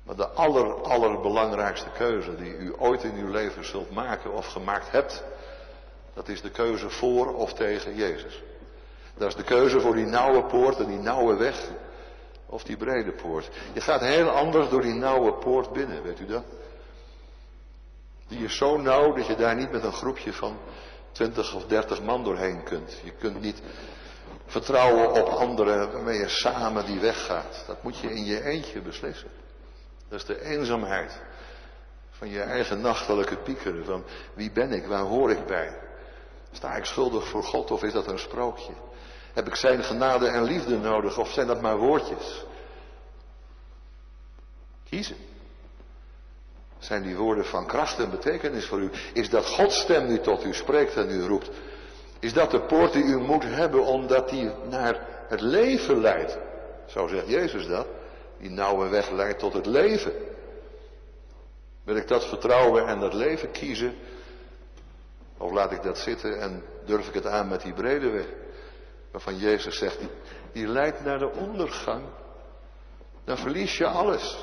Maar 0.04 0.16
de 0.16 0.28
aller, 0.28 0.82
allerbelangrijkste 0.82 1.90
keuze 1.90 2.36
die 2.36 2.58
u 2.58 2.74
ooit 2.78 3.04
in 3.04 3.16
uw 3.16 3.32
leven 3.32 3.66
zult 3.66 3.92
maken 3.92 4.32
of 4.32 4.48
gemaakt 4.48 4.92
hebt, 4.92 5.24
dat 6.14 6.28
is 6.28 6.42
de 6.42 6.52
keuze 6.52 6.90
voor 6.90 7.34
of 7.34 7.54
tegen 7.54 7.96
Jezus. 7.96 8.44
Dat 9.18 9.28
is 9.28 9.36
de 9.36 9.44
keuze 9.44 9.80
voor 9.80 9.96
die 9.96 10.06
nauwe 10.06 10.44
poort 10.44 10.80
en 10.80 10.88
die 10.88 11.00
nauwe 11.00 11.36
weg 11.36 11.70
of 12.46 12.64
die 12.64 12.78
brede 12.78 13.12
poort. 13.12 13.50
Je 13.74 13.82
gaat 13.82 14.02
heel 14.02 14.30
anders 14.30 14.70
door 14.70 14.82
die 14.82 14.94
nauwe 14.94 15.34
poort 15.34 15.72
binnen, 15.72 16.04
weet 16.04 16.20
u 16.20 16.26
dat? 16.26 16.44
Die 18.28 18.44
is 18.44 18.58
zo 18.58 18.78
nauw 18.78 19.14
dat 19.14 19.26
je 19.26 19.36
daar 19.36 19.56
niet 19.56 19.72
met 19.72 19.84
een 19.84 19.94
groepje 19.94 20.34
van 20.34 20.58
20 21.12 21.56
of 21.56 21.66
30 21.66 22.02
man 22.02 22.24
doorheen 22.24 22.64
kunt. 22.64 23.00
Je 23.04 23.12
kunt 23.12 23.42
niet 23.42 23.62
vertrouwen 24.46 25.12
op 25.12 25.28
anderen 25.28 25.92
waarmee 25.92 26.20
je 26.20 26.28
samen 26.28 26.86
die 26.86 27.00
weg 27.00 27.26
gaat. 27.26 27.64
Dat 27.68 27.84
moet 27.84 27.98
je 27.98 28.14
in 28.14 28.26
je 28.26 28.44
eentje 28.44 28.82
beslissen. 28.82 29.30
Dat 30.10 30.20
is 30.20 30.26
de 30.26 30.42
eenzaamheid 30.42 31.22
van 32.12 32.30
je 32.30 32.42
eigen 32.42 32.82
nachtelijke 32.82 33.38
piekeren. 33.38 33.86
Van 33.86 34.04
wie 34.34 34.52
ben 34.52 34.72
ik, 34.72 34.88
waar 34.88 35.04
hoor 35.04 35.32
ik 35.32 35.46
bij? 35.46 35.78
Sta 36.52 36.76
ik 36.76 36.86
schuldig 36.86 37.28
voor 37.28 37.44
God 37.44 37.72
of 37.72 37.84
is 37.84 37.94
dat 37.94 38.08
een 38.08 38.20
sprookje? 38.20 38.74
Heb 39.36 39.48
ik 39.48 39.56
zijn 39.56 39.84
genade 39.84 40.28
en 40.28 40.44
liefde 40.44 40.78
nodig 40.78 41.18
of 41.18 41.32
zijn 41.32 41.48
dat 41.48 41.62
maar 41.62 41.78
woordjes? 41.78 42.46
Kiezen. 44.90 45.16
Zijn 46.80 47.02
die 47.04 47.16
woorden 47.16 47.46
van 47.46 47.66
kracht 47.66 48.00
en 48.00 48.10
betekenis 48.10 48.66
voor 48.66 48.80
u? 48.80 48.90
Is 49.14 49.30
dat 49.30 49.46
Gods 49.46 49.80
stem 49.80 50.08
die 50.08 50.22
tot 50.22 50.44
u 50.44 50.54
spreekt 50.54 50.96
en 50.96 51.10
u 51.10 51.22
roept? 51.22 51.50
Is 52.20 52.34
dat 52.34 52.52
de 52.52 52.62
poort 52.62 52.94
die 52.94 53.04
u 53.04 53.18
moet 53.18 53.44
hebben 53.44 53.86
omdat 53.86 54.30
die 54.30 54.52
naar 54.70 55.08
het 55.28 55.42
leven 55.42 56.02
leidt? 56.02 56.38
Zo 56.88 57.08
zegt 57.08 57.30
Jezus 57.30 57.68
dat. 57.68 57.88
Die 58.38 58.50
nauwe 58.50 58.90
weg 58.90 59.10
leidt 59.10 59.40
tot 59.40 59.54
het 59.54 59.66
leven. 59.66 60.14
Wil 61.84 61.96
ik 61.96 62.08
dat 62.08 62.26
vertrouwen 62.26 62.88
en 62.88 63.00
dat 63.00 63.14
leven 63.14 63.52
kiezen? 63.52 63.96
Of 65.38 65.52
laat 65.52 65.72
ik 65.72 65.84
dat 65.84 65.98
zitten 65.98 66.40
en 66.40 66.64
durf 66.86 67.08
ik 67.08 67.14
het 67.14 67.26
aan 67.26 67.48
met 67.48 67.62
die 67.62 67.74
brede 67.74 68.10
weg? 68.10 68.26
Waarvan 69.16 69.38
Jezus 69.38 69.78
zegt, 69.78 69.98
die, 70.52 70.68
leidt 70.68 71.04
naar 71.04 71.20
de 71.20 71.32
ondergang. 71.32 72.04
Dan 73.26 73.38
verlies 73.38 73.78
je 73.78 73.86
alles. 73.86 74.38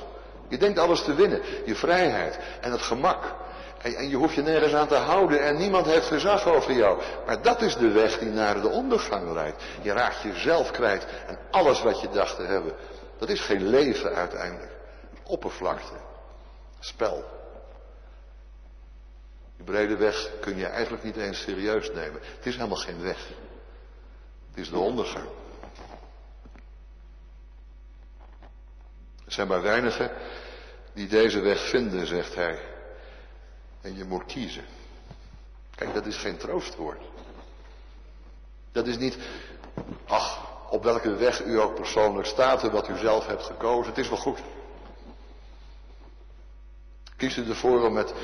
Je 0.48 0.58
denkt 0.58 0.78
alles 0.78 1.02
te 1.02 1.14
winnen. 1.14 1.40
Je 1.64 1.74
vrijheid 1.74 2.38
en 2.60 2.72
het 2.72 2.82
gemak. 2.82 3.34
En, 3.82 3.94
en 3.94 4.08
je 4.08 4.16
hoeft 4.16 4.34
je 4.34 4.42
nergens 4.42 4.74
aan 4.74 4.88
te 4.88 4.94
houden 4.94 5.42
en 5.42 5.56
niemand 5.56 5.86
heeft 5.86 6.06
gezag 6.06 6.46
over 6.46 6.72
jou. 6.72 7.02
Maar 7.26 7.42
dat 7.42 7.62
is 7.62 7.76
de 7.76 7.90
weg 7.90 8.18
die 8.18 8.28
naar 8.28 8.60
de 8.60 8.68
ondergang 8.68 9.32
leidt. 9.32 9.62
Je 9.82 9.92
raakt 9.92 10.22
jezelf 10.22 10.70
kwijt 10.70 11.06
en 11.26 11.38
alles 11.50 11.82
wat 11.82 12.00
je 12.00 12.08
dacht 12.08 12.36
te 12.36 12.42
hebben. 12.42 12.72
Dat 13.18 13.28
is 13.28 13.40
geen 13.40 13.68
leven 13.68 14.14
uiteindelijk. 14.14 14.72
Oppervlakte. 15.24 15.94
Spel. 16.80 17.24
Die 19.56 19.64
brede 19.64 19.96
weg 19.96 20.30
kun 20.40 20.56
je 20.56 20.66
eigenlijk 20.66 21.04
niet 21.04 21.16
eens 21.16 21.42
serieus 21.42 21.92
nemen. 21.92 22.20
Het 22.36 22.46
is 22.46 22.56
helemaal 22.56 22.76
geen 22.76 23.02
weg. 23.02 23.18
Het 24.52 24.60
is 24.60 24.70
de 24.70 24.78
ondergang. 24.78 25.28
Er 29.24 29.32
zijn 29.32 29.48
maar 29.48 29.62
weinigen 29.62 30.10
die 30.92 31.08
deze 31.08 31.40
weg 31.40 31.68
vinden, 31.68 32.06
zegt 32.06 32.34
hij. 32.34 32.60
En 33.80 33.96
je 33.96 34.04
moet 34.04 34.24
kiezen. 34.24 34.64
Kijk, 35.74 35.94
dat 35.94 36.06
is 36.06 36.16
geen 36.16 36.36
troostwoord. 36.36 37.00
Dat 38.72 38.86
is 38.86 38.98
niet, 38.98 39.18
ach, 40.06 40.50
op 40.70 40.82
welke 40.82 41.14
weg 41.14 41.44
u 41.44 41.60
ook 41.60 41.74
persoonlijk 41.74 42.26
staat 42.26 42.62
en 42.62 42.70
wat 42.70 42.88
u 42.88 42.96
zelf 42.96 43.26
hebt 43.26 43.42
gekozen. 43.42 43.86
Het 43.86 43.98
is 43.98 44.08
wel 44.08 44.18
goed. 44.18 44.38
Kies 47.16 47.36
u 47.36 47.48
ervoor 47.48 47.86
om 47.86 47.92
met 47.92 48.14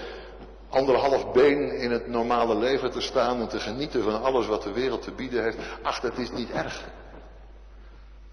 anderhalf 0.68 1.32
been 1.32 1.70
in 1.70 1.90
het 1.90 2.06
normale 2.06 2.56
leven 2.56 2.90
te 2.90 3.00
staan 3.00 3.40
en 3.40 3.48
te 3.48 3.60
genieten 3.60 4.02
van 4.02 4.22
alles 4.22 4.46
wat 4.46 4.62
de 4.62 4.72
wereld 4.72 5.02
te 5.02 5.12
bieden 5.12 5.42
heeft. 5.42 5.56
Ach, 5.82 6.00
dat 6.00 6.18
is 6.18 6.30
niet 6.30 6.50
erg. 6.50 6.84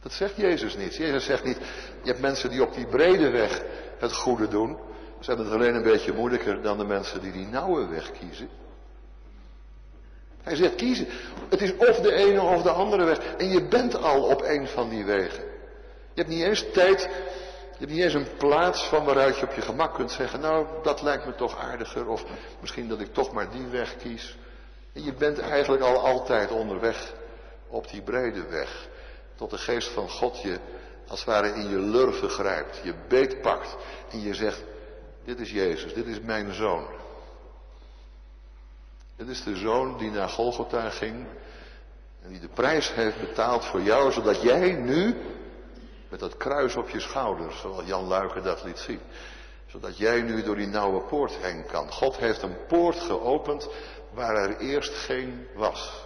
Dat 0.01 0.13
zegt 0.13 0.35
Jezus 0.35 0.77
niet. 0.77 0.95
Jezus 0.95 1.25
zegt 1.25 1.43
niet, 1.43 1.57
je 2.01 2.09
hebt 2.09 2.21
mensen 2.21 2.49
die 2.49 2.61
op 2.61 2.73
die 2.73 2.85
brede 2.85 3.29
weg 3.29 3.61
het 3.99 4.13
goede 4.13 4.47
doen. 4.47 4.77
Ze 5.19 5.31
hebben 5.31 5.45
het 5.45 5.55
alleen 5.55 5.75
een 5.75 5.83
beetje 5.83 6.13
moeilijker 6.13 6.61
dan 6.61 6.77
de 6.77 6.83
mensen 6.83 7.21
die 7.21 7.31
die 7.31 7.47
nauwe 7.47 7.87
weg 7.87 8.11
kiezen. 8.11 8.49
Hij 10.41 10.55
zegt 10.55 10.75
kiezen. 10.75 11.07
Het 11.49 11.61
is 11.61 11.75
of 11.75 11.99
de 11.99 12.13
ene 12.13 12.41
of 12.41 12.61
de 12.61 12.69
andere 12.69 13.03
weg. 13.03 13.19
En 13.37 13.49
je 13.49 13.67
bent 13.67 13.95
al 14.01 14.23
op 14.23 14.41
een 14.41 14.67
van 14.67 14.89
die 14.89 15.05
wegen. 15.05 15.43
Je 16.13 16.21
hebt 16.21 16.29
niet 16.29 16.43
eens 16.43 16.65
tijd, 16.73 17.09
je 17.77 17.85
hebt 17.85 17.91
niet 17.91 18.03
eens 18.03 18.13
een 18.13 18.37
plaats 18.37 18.83
van 18.83 19.05
waaruit 19.05 19.37
je 19.37 19.45
op 19.45 19.53
je 19.53 19.61
gemak 19.61 19.93
kunt 19.93 20.11
zeggen, 20.11 20.39
nou 20.39 20.67
dat 20.83 21.01
lijkt 21.01 21.25
me 21.25 21.35
toch 21.35 21.59
aardiger. 21.59 22.07
Of 22.07 22.23
misschien 22.61 22.87
dat 22.87 22.99
ik 22.99 23.13
toch 23.13 23.31
maar 23.31 23.51
die 23.51 23.67
weg 23.67 23.97
kies. 23.97 24.37
En 24.93 25.03
je 25.03 25.13
bent 25.13 25.39
eigenlijk 25.39 25.83
al 25.83 26.05
altijd 26.05 26.51
onderweg 26.51 27.13
op 27.67 27.89
die 27.89 28.01
brede 28.01 28.45
weg. 28.45 28.87
Tot 29.35 29.49
de 29.49 29.57
geest 29.57 29.87
van 29.87 30.09
God 30.09 30.41
je 30.41 30.59
als 31.07 31.19
het 31.19 31.27
ware 31.27 31.53
in 31.53 31.69
je 31.69 31.79
lurven 31.79 32.29
grijpt, 32.29 32.79
je 32.83 32.93
beet 33.07 33.41
pakt 33.41 33.75
en 34.11 34.21
je 34.21 34.33
zegt, 34.33 34.63
dit 35.25 35.39
is 35.39 35.51
Jezus, 35.51 35.93
dit 35.93 36.05
is 36.05 36.19
mijn 36.19 36.53
zoon. 36.53 36.87
Dit 39.15 39.27
is 39.27 39.43
de 39.43 39.55
zoon 39.55 39.97
die 39.97 40.11
naar 40.11 40.29
Golgotha 40.29 40.89
ging 40.89 41.25
en 42.23 42.29
die 42.29 42.39
de 42.39 42.47
prijs 42.47 42.93
heeft 42.93 43.19
betaald 43.19 43.65
voor 43.65 43.81
jou, 43.81 44.11
zodat 44.11 44.41
jij 44.41 44.71
nu 44.71 45.15
met 46.15 46.29
dat 46.29 46.37
kruis 46.37 46.75
op 46.75 46.89
je 46.89 46.99
schouders, 46.99 47.59
zoals 47.59 47.85
Jan 47.85 48.07
Luiker 48.07 48.43
dat 48.43 48.63
liet 48.63 48.77
zien, 48.77 48.99
zodat 49.65 49.97
jij 49.97 50.21
nu 50.21 50.43
door 50.43 50.55
die 50.55 50.67
nauwe 50.67 51.01
poort 51.01 51.31
heen 51.31 51.65
kan. 51.65 51.91
God 51.91 52.17
heeft 52.17 52.41
een 52.41 52.65
poort 52.67 52.99
geopend 52.99 53.69
waar 54.13 54.35
er 54.35 54.57
eerst 54.57 54.93
geen 54.93 55.47
was. 55.55 56.03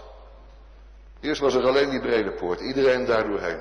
Eerst 1.20 1.42
was 1.42 1.54
er 1.54 1.68
alleen 1.68 1.90
die 1.90 2.00
brede 2.00 2.32
poort, 2.32 2.60
iedereen 2.60 3.06
daar 3.06 3.28
doorheen. 3.28 3.60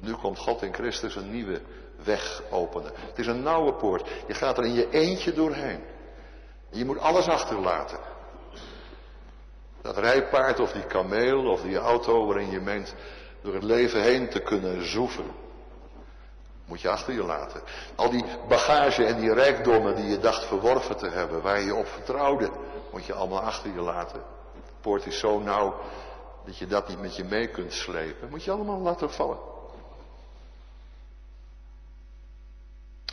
Nu 0.00 0.12
komt 0.12 0.38
God 0.38 0.62
in 0.62 0.74
Christus 0.74 1.16
een 1.16 1.30
nieuwe 1.30 1.60
weg 2.04 2.42
openen. 2.50 2.92
Het 2.94 3.18
is 3.18 3.26
een 3.26 3.42
nauwe 3.42 3.74
poort. 3.74 4.08
Je 4.26 4.34
gaat 4.34 4.58
er 4.58 4.64
in 4.64 4.74
je 4.74 4.90
eentje 4.90 5.32
doorheen. 5.32 5.80
Je 6.70 6.84
moet 6.84 6.98
alles 6.98 7.26
achterlaten. 7.26 7.98
Dat 9.82 9.98
rijpaard 9.98 10.60
of 10.60 10.72
die 10.72 10.86
kameel 10.86 11.50
of 11.50 11.60
die 11.62 11.76
auto 11.76 12.26
waarin 12.26 12.50
je 12.50 12.60
meent 12.60 12.94
door 13.42 13.54
het 13.54 13.62
leven 13.62 14.02
heen 14.02 14.28
te 14.28 14.40
kunnen 14.40 14.88
zoeven. 14.88 15.24
Moet 16.64 16.80
je 16.80 16.88
achter 16.88 17.12
je 17.12 17.22
laten. 17.22 17.62
Al 17.94 18.10
die 18.10 18.24
bagage 18.48 19.04
en 19.04 19.20
die 19.20 19.32
rijkdommen 19.32 19.96
die 19.96 20.06
je 20.06 20.18
dacht 20.18 20.44
verworven 20.44 20.96
te 20.96 21.08
hebben, 21.08 21.42
waar 21.42 21.60
je 21.60 21.74
op 21.74 21.86
vertrouwde, 21.86 22.50
moet 22.92 23.04
je 23.04 23.14
allemaal 23.14 23.40
achter 23.40 23.70
je 23.74 23.80
laten. 23.80 24.22
De 24.54 24.72
poort 24.80 25.06
is 25.06 25.18
zo 25.18 25.38
nauw 25.38 25.74
dat 26.44 26.58
je 26.58 26.66
dat 26.66 26.88
niet 26.88 27.00
met 27.00 27.16
je 27.16 27.24
mee 27.24 27.48
kunt 27.48 27.72
slepen. 27.72 28.28
Moet 28.28 28.44
je 28.44 28.50
allemaal 28.50 28.78
laten 28.78 29.10
vallen. 29.10 29.38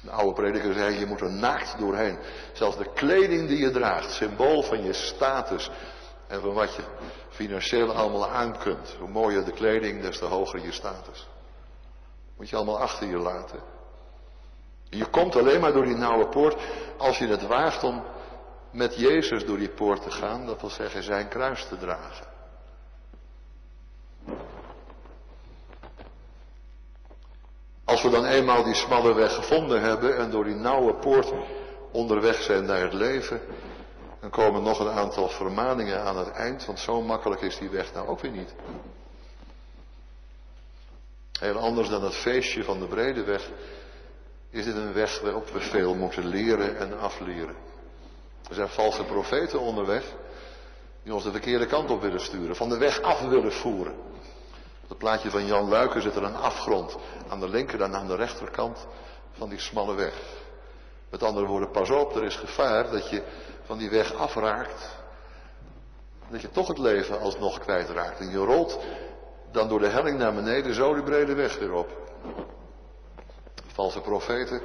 De 0.02 0.12
oude 0.12 0.34
prediker 0.34 0.74
zei, 0.74 1.00
je 1.00 1.06
moet 1.06 1.22
er 1.22 1.32
naakt 1.32 1.80
doorheen. 1.80 2.18
Zelfs 2.54 2.78
de 2.78 2.92
kleding 2.94 3.48
die 3.48 3.58
je 3.58 3.72
draagt, 3.72 4.12
symbool 4.12 4.63
van 4.63 4.84
je 4.84 4.94
status 4.94 5.70
en 6.28 6.42
van 6.42 6.54
wat 6.54 6.76
je 6.76 6.84
financieel 7.30 7.94
allemaal 7.94 8.28
aan 8.28 8.58
kunt. 8.58 8.96
Hoe 9.00 9.10
mooier 9.10 9.46
de 9.46 9.52
kleding, 9.52 10.02
des 10.02 10.18
te 10.18 10.26
hoger 10.26 10.62
je 10.62 10.72
status. 10.72 11.28
Moet 12.38 12.50
je 12.50 12.56
allemaal 12.56 12.80
achter 12.80 13.08
je 13.08 13.18
laten. 13.18 13.60
Je 14.90 15.06
komt 15.06 15.36
alleen 15.36 15.62
maar 15.62 15.74
door 15.74 15.86
die 15.86 15.96
nauwe 15.96 16.28
poort 16.28 16.56
als 16.98 17.18
je 17.18 17.28
het 17.28 17.48
waagt 17.48 17.84
om 17.84 18.04
met 18.72 18.96
Jezus 18.96 19.46
door 19.46 19.58
die 19.58 19.70
poort 19.70 20.02
te 20.02 20.12
gaan. 20.12 20.46
Dat 20.46 20.62
wil 20.62 20.70
zeggen 20.70 21.04
zijn 21.04 21.28
kruis 21.28 21.66
te 21.66 21.78
dragen. 21.78 22.26
Als 27.86 28.02
we 28.02 28.10
dan 28.10 28.26
eenmaal 28.26 28.63
die 28.63 28.74
smalle 28.74 29.13
weg 29.13 29.36
gevonden 29.36 29.82
hebben 29.82 30.18
en 30.18 30.32
door 30.32 30.44
die 30.44 30.56
nauwe 30.56 30.94
poort 30.94 31.34
onderweg 31.92 32.42
zijn 32.42 32.66
naar 32.66 32.82
het 32.82 32.94
leven, 32.94 33.42
dan 34.19 34.30
komen 34.30 34.63
nog 34.63 34.80
een 34.80 34.91
aantal 34.91 35.30
vermaningen 35.30 36.03
aan 36.03 36.17
het 36.17 36.32
eind, 36.32 36.65
want 36.65 36.80
zo 36.80 37.01
makkelijk 37.01 37.41
is 37.41 37.58
die 37.58 37.69
weg 37.69 37.93
nou 37.93 38.08
ook 38.08 38.19
weer 38.19 38.32
niet. 38.32 38.53
Heel 41.39 41.58
anders 41.58 41.89
dan 41.89 42.03
het 42.03 42.15
feestje 42.15 42.63
van 42.63 42.80
de 42.80 42.88
brede 42.88 43.23
weg 43.23 43.49
is 44.49 44.65
dit 44.65 44.75
een 44.75 44.93
weg 44.93 45.19
waarop 45.19 45.49
we 45.49 45.60
veel 45.60 45.95
moeten 45.95 46.25
leren 46.25 46.77
en 46.77 46.99
afleren. 46.99 47.56
Er 48.49 48.56
zijn 48.56 48.69
valse 48.69 49.03
profeten 49.03 49.60
onderweg 49.60 50.03
die 51.03 51.13
ons 51.13 51.23
de 51.23 51.32
verkeerde 51.32 51.65
kant 51.65 51.91
op 51.91 52.01
willen 52.01 52.19
sturen, 52.19 52.56
van 52.56 52.69
de 52.69 52.77
weg 52.77 53.01
af 53.01 53.21
willen 53.21 53.51
voeren. 53.51 53.93
Op 54.84 54.89
het 54.89 54.97
plaatje 54.97 55.30
van 55.30 55.45
Jan 55.45 55.69
Luiken 55.69 56.01
zit 56.01 56.15
er 56.15 56.23
een 56.23 56.36
afgrond 56.36 56.97
aan 57.27 57.39
de 57.39 57.49
linker 57.49 57.82
en 57.82 57.95
aan 57.95 58.08
de 58.08 58.15
rechterkant 58.15 58.88
van 59.32 59.49
die 59.49 59.60
smalle 59.60 59.95
weg. 59.95 60.13
Met 61.10 61.23
andere 61.23 61.45
woorden, 61.45 61.71
pas 61.71 61.89
op, 61.89 62.15
er 62.15 62.23
is 62.23 62.36
gevaar 62.36 62.91
dat 62.91 63.10
je 63.10 63.23
van 63.67 63.77
die 63.77 63.89
weg 63.89 64.13
afraakt. 64.13 64.95
Dat 66.30 66.41
je 66.41 66.49
toch 66.49 66.67
het 66.67 66.77
leven 66.77 67.19
alsnog 67.19 67.60
kwijtraakt. 67.60 68.19
En 68.19 68.30
je 68.30 68.38
rolt 68.38 68.80
dan 69.51 69.69
door 69.69 69.80
de 69.80 69.88
helling 69.88 70.17
naar 70.17 70.34
beneden 70.34 70.73
zo 70.73 70.93
die 70.93 71.03
brede 71.03 71.34
weg 71.34 71.60
weer 71.60 71.73
op. 71.73 71.89
Valse 73.67 74.01
profeten. 74.01 74.62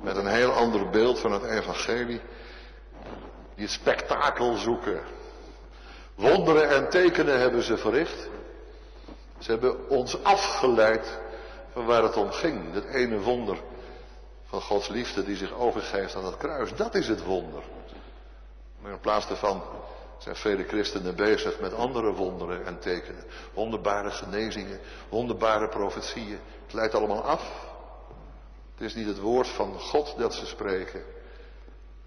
Met 0.00 0.16
een 0.16 0.26
heel 0.26 0.52
ander 0.52 0.90
beeld 0.90 1.18
van 1.18 1.32
het 1.32 1.44
evangelie. 1.44 2.20
Die 3.54 3.64
het 3.64 3.70
spektakel 3.70 4.56
zoeken. 4.56 5.00
Wonderen 6.14 6.68
en 6.68 6.90
tekenen 6.90 7.40
hebben 7.40 7.62
ze 7.62 7.76
verricht. 7.76 8.28
Ze 9.38 9.50
hebben 9.50 9.88
ons 9.88 10.22
afgeleid 10.24 11.18
van 11.72 11.84
waar 11.86 12.02
het 12.02 12.16
om 12.16 12.30
ging. 12.30 12.72
Dat 12.72 12.84
ene 12.84 13.20
wonder 13.20 13.58
van 14.48 14.60
Gods 14.60 14.88
liefde 14.88 15.24
die 15.24 15.36
zich 15.36 15.52
overgeeft 15.52 16.14
aan 16.14 16.24
het 16.24 16.36
kruis. 16.36 16.74
Dat 16.74 16.94
is 16.94 17.08
het 17.08 17.24
wonder. 17.24 17.62
Maar 18.80 18.92
in 18.92 19.00
plaats 19.00 19.28
daarvan 19.28 19.62
zijn 20.18 20.36
vele 20.36 20.64
christenen 20.64 21.16
bezig 21.16 21.60
met 21.60 21.74
andere 21.74 22.12
wonderen 22.12 22.66
en 22.66 22.78
tekenen. 22.78 23.24
Wonderbare 23.54 24.10
genezingen, 24.10 24.80
wonderbare 25.08 25.68
profetieën. 25.68 26.40
Het 26.64 26.72
leidt 26.72 26.94
allemaal 26.94 27.22
af. 27.22 27.66
Het 28.74 28.86
is 28.86 28.94
niet 28.94 29.06
het 29.06 29.20
woord 29.20 29.48
van 29.48 29.80
God 29.80 30.14
dat 30.18 30.34
ze 30.34 30.46
spreken, 30.46 31.02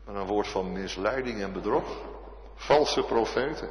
maar 0.05 0.15
een 0.15 0.27
woord 0.27 0.47
van 0.47 0.71
misleiding 0.71 1.41
en 1.41 1.53
bedrog. 1.53 1.83
Valse 2.55 3.03
profeten. 3.03 3.69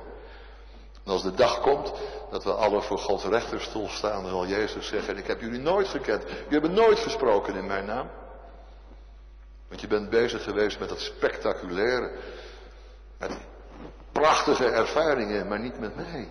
En 1.05 1.13
als 1.13 1.23
de 1.23 1.35
dag 1.35 1.61
komt 1.61 1.93
dat 2.31 2.45
we 2.45 2.53
alle 2.53 2.83
voor 2.83 2.99
Gods 2.99 3.25
rechterstoel 3.25 3.89
staan, 3.89 4.23
dan 4.23 4.31
zal 4.31 4.47
Jezus 4.47 4.89
zeggen, 4.89 5.17
ik 5.17 5.27
heb 5.27 5.41
jullie 5.41 5.61
nooit 5.61 5.89
gekend. 5.89 6.23
Jullie 6.23 6.49
hebben 6.49 6.73
nooit 6.73 6.99
gesproken 6.99 7.55
in 7.55 7.67
mijn 7.67 7.87
naam. 7.87 8.09
Want 9.71 9.83
je 9.83 9.87
bent 9.87 10.11
bezig 10.11 10.43
geweest 10.43 10.79
met 10.79 10.91
het 10.91 11.01
spectaculaire. 11.01 12.11
Met 13.19 13.33
prachtige 14.13 14.65
ervaringen, 14.65 15.49
maar 15.49 15.61
niet 15.61 15.79
met 15.79 15.97
mij. 15.97 16.29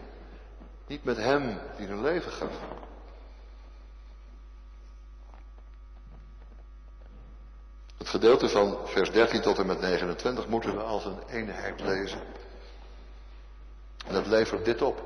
Niet 0.87 1.03
met 1.03 1.17
hem 1.17 1.59
die 1.77 1.87
een 1.87 2.01
leven 2.01 2.31
gaf. 2.31 2.59
Het 7.97 8.09
gedeelte 8.09 8.49
van 8.49 8.77
vers 8.83 9.11
13 9.11 9.41
tot 9.41 9.57
en 9.57 9.65
met 9.65 9.81
29 9.81 10.47
moeten 10.47 10.75
we 10.75 10.81
als 10.81 11.05
een 11.05 11.19
eenheid 11.29 11.81
lezen. 11.81 12.21
En 14.07 14.13
dat 14.13 14.27
levert 14.27 14.65
dit 14.65 14.81
op. 14.81 15.01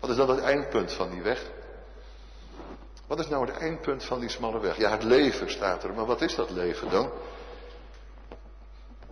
Wat 0.00 0.10
is 0.10 0.16
dan 0.16 0.30
het 0.30 0.40
eindpunt 0.40 0.92
van 0.92 1.10
die 1.10 1.22
weg? 1.22 1.50
Wat 3.06 3.18
is 3.18 3.28
nou 3.28 3.46
het 3.46 3.56
eindpunt 3.56 4.04
van 4.04 4.20
die 4.20 4.28
smalle 4.28 4.60
weg? 4.60 4.76
Ja, 4.76 4.90
het 4.90 5.02
leven 5.02 5.50
staat 5.50 5.84
er, 5.84 5.94
maar 5.94 6.06
wat 6.06 6.20
is 6.20 6.34
dat 6.34 6.50
leven 6.50 6.90
dan? 6.90 7.10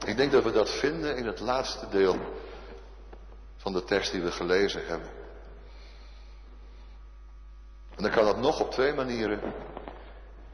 Ik 0.05 0.17
denk 0.17 0.33
dat 0.33 0.45
we 0.45 0.53
dat 0.53 0.71
vinden 0.71 1.17
in 1.17 1.27
het 1.27 1.41
laatste 1.41 1.89
deel 1.89 2.17
van 3.57 3.73
de 3.73 3.85
tekst 3.85 4.13
die 4.13 4.23
we 4.23 4.33
gelezen 4.33 4.87
hebben. 4.87 5.11
En 7.97 8.03
dan 8.03 8.11
kan 8.11 8.25
dat 8.25 8.37
nog 8.37 8.61
op 8.61 8.71
twee 8.71 8.95
manieren. 8.95 9.41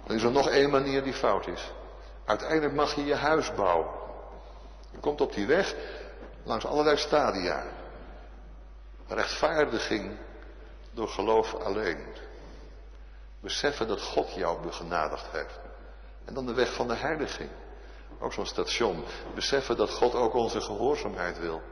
Dan 0.06 0.16
is 0.16 0.22
er 0.22 0.30
nog 0.30 0.48
één 0.48 0.70
manier 0.70 1.02
die 1.02 1.12
fout 1.12 1.46
is. 1.46 1.72
Uiteindelijk 2.24 2.74
mag 2.74 2.94
je 2.94 3.04
je 3.04 3.14
huis 3.14 3.54
bouwen. 3.54 3.88
Je 4.90 4.98
komt 4.98 5.20
op 5.20 5.32
die 5.32 5.46
weg 5.46 5.74
langs 6.42 6.64
allerlei 6.64 6.96
stadia. 6.96 7.64
Rechtvaardiging 9.06 10.16
door 10.92 11.08
geloof 11.08 11.54
alleen. 11.54 12.06
Beseffen 13.40 13.88
dat 13.88 14.02
God 14.02 14.34
jou 14.34 14.62
begenadigd 14.62 15.26
heeft. 15.30 15.58
En 16.24 16.34
dan 16.34 16.46
de 16.46 16.54
weg 16.54 16.72
van 16.72 16.88
de 16.88 16.94
heiliging. 16.94 17.50
Ook 18.20 18.32
zo'n 18.32 18.46
station. 18.46 19.04
Beseffen 19.34 19.76
dat 19.76 19.90
God 19.90 20.14
ook 20.14 20.34
onze 20.34 20.60
gehoorzaamheid 20.60 21.38
wil. 21.38 21.62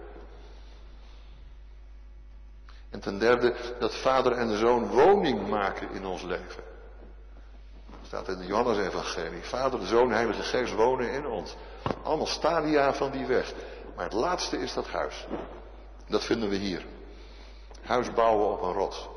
En 2.90 3.00
ten 3.00 3.18
derde 3.18 3.54
dat 3.78 3.94
vader 3.94 4.33
en 4.33 4.59
zoon 4.59 4.88
woning 4.88 5.48
maken 5.48 5.90
in 5.90 6.07
ons 6.07 6.22
leven. 6.22 6.62
Dat 7.88 8.07
staat 8.07 8.28
in 8.28 8.38
de 8.38 8.46
Johannes-evangelie. 8.46 9.42
Vader, 9.42 9.80
de 9.80 9.87
zoon, 9.87 10.11
heilige 10.11 10.42
geest 10.42 10.74
wonen 10.74 11.11
in 11.11 11.26
ons. 11.26 11.57
Allemaal 12.02 12.26
stadia 12.26 12.94
van 12.94 13.11
die 13.11 13.26
weg. 13.26 13.52
Maar 13.96 14.04
het 14.04 14.14
laatste 14.14 14.59
is 14.59 14.74
dat 14.74 14.87
huis. 14.87 15.26
Dat 16.09 16.24
vinden 16.24 16.48
we 16.48 16.57
hier. 16.57 16.87
Huis 17.83 18.12
bouwen 18.12 18.50
op 18.50 18.62
een 18.62 18.72
rots. 18.72 19.09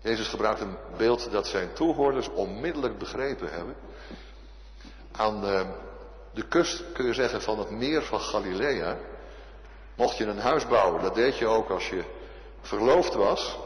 Jezus 0.00 0.28
gebruikt 0.28 0.60
een 0.60 0.76
beeld 0.96 1.30
dat 1.30 1.46
zijn 1.46 1.72
toehoorders 1.72 2.28
onmiddellijk 2.28 2.98
begrepen 2.98 3.52
hebben. 3.52 3.74
Aan 5.12 5.40
de, 5.40 5.66
de 6.32 6.48
kust 6.48 6.92
kun 6.92 7.06
je 7.06 7.14
zeggen 7.14 7.42
van 7.42 7.58
het 7.58 7.70
meer 7.70 8.02
van 8.02 8.20
Galilea. 8.20 8.96
Mocht 9.94 10.16
je 10.16 10.26
een 10.26 10.38
huis 10.38 10.66
bouwen, 10.66 11.02
dat 11.02 11.14
deed 11.14 11.38
je 11.38 11.46
ook 11.46 11.70
als 11.70 11.88
je 11.88 12.04
verloofd 12.60 13.14
was, 13.14 13.58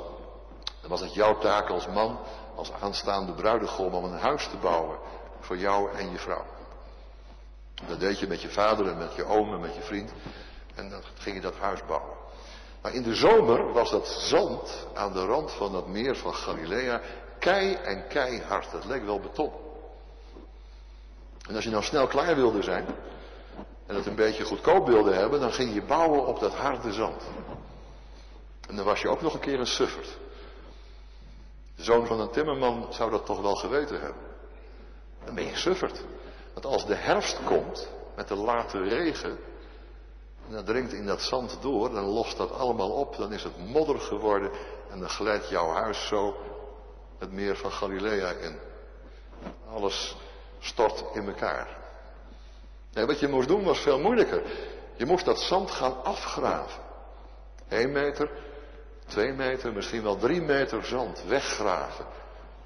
dan 0.81 0.91
was 0.91 1.01
het 1.01 1.15
jouw 1.15 1.39
taak 1.39 1.69
als 1.69 1.87
man, 1.87 2.19
als 2.55 2.73
aanstaande 2.81 3.33
bruidegom 3.33 3.95
om 3.95 4.05
een 4.05 4.19
huis 4.19 4.49
te 4.49 4.57
bouwen 4.57 4.99
voor 5.41 5.57
jou 5.57 5.93
en 5.97 6.11
je 6.11 6.19
vrouw. 6.19 6.45
Dat 7.87 8.01
deed 8.01 8.19
je 8.19 8.27
met 8.27 8.43
je 8.43 8.49
vader 8.49 8.87
en 8.87 8.99
met 8.99 9.15
je 9.15 9.25
oom 9.25 9.53
en 9.53 9.61
met 9.61 9.75
je 9.75 9.83
vriend. 9.83 10.13
En 10.75 10.91
dan 10.91 11.03
ging 11.19 11.37
je 11.37 11.43
dat 11.43 11.57
huis 11.57 11.85
bouwen. 11.87 12.17
Maar 12.83 12.95
in 12.95 13.03
de 13.03 13.15
zomer 13.15 13.73
was 13.73 13.91
dat 13.91 14.09
zand 14.09 14.87
aan 14.95 15.13
de 15.13 15.25
rand 15.25 15.53
van 15.53 15.73
dat 15.73 15.87
meer 15.87 16.17
van 16.17 16.35
Galilea 16.35 17.01
kei 17.39 17.75
en 17.75 18.07
keihard. 18.09 18.71
Dat 18.71 18.85
leek 18.85 19.05
wel 19.05 19.21
beton. 19.21 19.53
En 21.49 21.55
als 21.55 21.65
je 21.65 21.71
nou 21.71 21.83
snel 21.83 22.07
klaar 22.07 22.35
wilde 22.35 22.63
zijn 22.63 22.87
en 23.87 23.95
het 23.95 24.07
een 24.07 24.15
beetje 24.15 24.45
goedkoop 24.45 24.87
wilde 24.87 25.13
hebben, 25.13 25.41
dan 25.41 25.53
ging 25.53 25.75
je 25.75 25.83
bouwen 25.83 26.27
op 26.27 26.41
dat 26.41 26.55
harde 26.55 26.93
zand. 26.93 27.23
En 28.69 28.77
dan 28.77 28.85
was 28.85 29.01
je 29.01 29.09
ook 29.09 29.21
nog 29.21 29.35
een 29.35 29.41
keer 29.41 29.61
een 29.61 29.67
sufferd. 29.67 30.19
De 31.77 31.83
zoon 31.83 32.07
van 32.07 32.21
een 32.21 32.31
timmerman 32.31 32.87
zou 32.91 33.11
dat 33.11 33.27
toch 33.27 33.41
wel 33.41 33.55
geweten 33.55 34.01
hebben. 34.01 34.23
Dan 35.25 35.35
ben 35.35 35.45
je 35.45 35.57
sufferd. 35.57 36.05
Want 36.53 36.67
als 36.67 36.87
de 36.87 36.95
herfst 36.95 37.41
komt, 37.45 37.89
met 38.17 38.29
de 38.29 38.35
late 38.35 38.83
regen, 38.83 39.39
en 40.51 40.65
dringt 40.65 40.93
in 40.93 41.07
dat 41.07 41.21
zand 41.21 41.59
door, 41.61 41.91
dan 41.91 42.05
lost 42.05 42.37
dat 42.37 42.53
allemaal 42.53 42.91
op, 42.91 43.17
dan 43.17 43.33
is 43.33 43.43
het 43.43 43.59
modder 43.59 44.01
geworden 44.01 44.51
en 44.91 45.01
dan 45.01 45.09
glijdt 45.09 45.49
jouw 45.49 45.69
huis 45.69 46.07
zo 46.07 46.37
het 47.19 47.33
meer 47.33 47.57
van 47.57 47.73
Galilea 47.73 48.31
in. 48.31 48.59
Alles 49.69 50.17
stort 50.65 51.05
in 51.13 51.27
elkaar. 51.27 51.69
Nee, 52.93 53.07
wat 53.07 53.21
je 53.21 53.29
moest 53.29 53.49
doen 53.49 53.65
was 53.65 53.79
veel 53.79 53.99
moeilijker. 53.99 54.43
Je 54.97 55.07
moest 55.07 55.25
dat 55.25 55.41
zand 55.41 55.71
gaan 55.71 56.05
afgraven. 56.05 56.83
1 57.69 57.93
meter, 57.93 58.31
Twee 59.07 59.33
meter, 59.33 59.73
misschien 59.73 60.03
wel 60.03 60.17
drie 60.17 60.43
meter 60.43 60.85
zand 60.85 61.25
weggraven. 61.25 62.07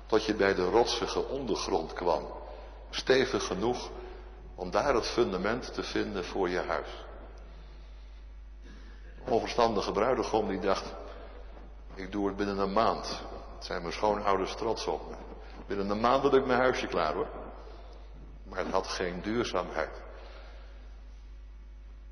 tot 0.07 0.25
je 0.25 0.35
bij 0.35 0.55
de 0.55 0.69
rotsige 0.69 1.29
ondergrond 1.29 1.93
kwam. 1.93 2.27
Stevig 2.91 3.47
genoeg 3.47 3.91
om 4.55 4.71
daar 4.71 4.95
het 4.95 5.07
fundament 5.07 5.75
te 5.75 5.83
vinden 5.83 6.25
voor 6.25 6.49
je 6.49 6.59
huis. 6.59 7.05
Onverstandige 9.29 9.93
bruidegom 9.93 10.49
die 10.49 10.61
dacht, 10.61 10.85
ik 11.95 12.13
doe 12.13 12.27
het 12.27 12.37
binnen 12.37 12.59
een 12.59 12.73
maand. 12.73 13.23
Het 13.55 13.65
zijn 13.65 13.81
mijn 13.83 13.93
schoonouders 13.93 14.55
trots 14.55 14.87
op 14.87 15.09
me. 15.09 15.17
Binnen 15.67 15.91
een 15.91 16.01
maand 16.01 16.23
had 16.23 16.35
ik 16.35 16.47
mijn 16.47 16.61
huisje 16.61 16.87
klaar 16.87 17.15
hoor. 17.15 17.29
Maar 18.49 18.59
het 18.59 18.73
had 18.73 18.87
geen 18.87 19.21
duurzaamheid. 19.23 20.01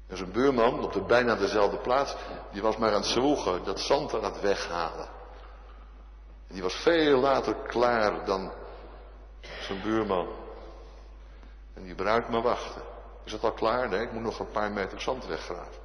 Is 0.09 0.21
een 0.21 0.33
buurman 0.33 0.85
op 0.85 0.93
de 0.93 1.03
bijna 1.03 1.35
dezelfde 1.35 1.79
plaats. 1.79 2.17
Die 2.53 2.63
was 2.63 2.77
maar 2.77 2.91
aan 2.91 3.01
het 3.01 3.07
zwoegen, 3.07 3.65
dat 3.65 3.81
zand 3.81 4.15
aan 4.15 4.25
het 4.25 4.41
weghalen. 4.41 5.09
En 6.49 6.55
die 6.55 6.63
was 6.63 6.75
veel 6.75 7.19
later 7.19 7.55
klaar 7.55 8.25
dan 8.25 8.53
zijn 9.61 9.83
buurman. 9.83 10.29
En 11.75 11.83
die 11.83 11.95
bruid 11.95 12.29
maar 12.29 12.43
wachten. 12.43 12.83
Is 13.25 13.33
het 13.33 13.43
al 13.43 13.53
klaar? 13.53 13.89
Nee, 13.89 14.01
ik 14.01 14.13
moet 14.13 14.23
nog 14.23 14.39
een 14.39 14.51
paar 14.51 14.71
meter 14.71 15.01
zand 15.01 15.27
weggraven. 15.27 15.85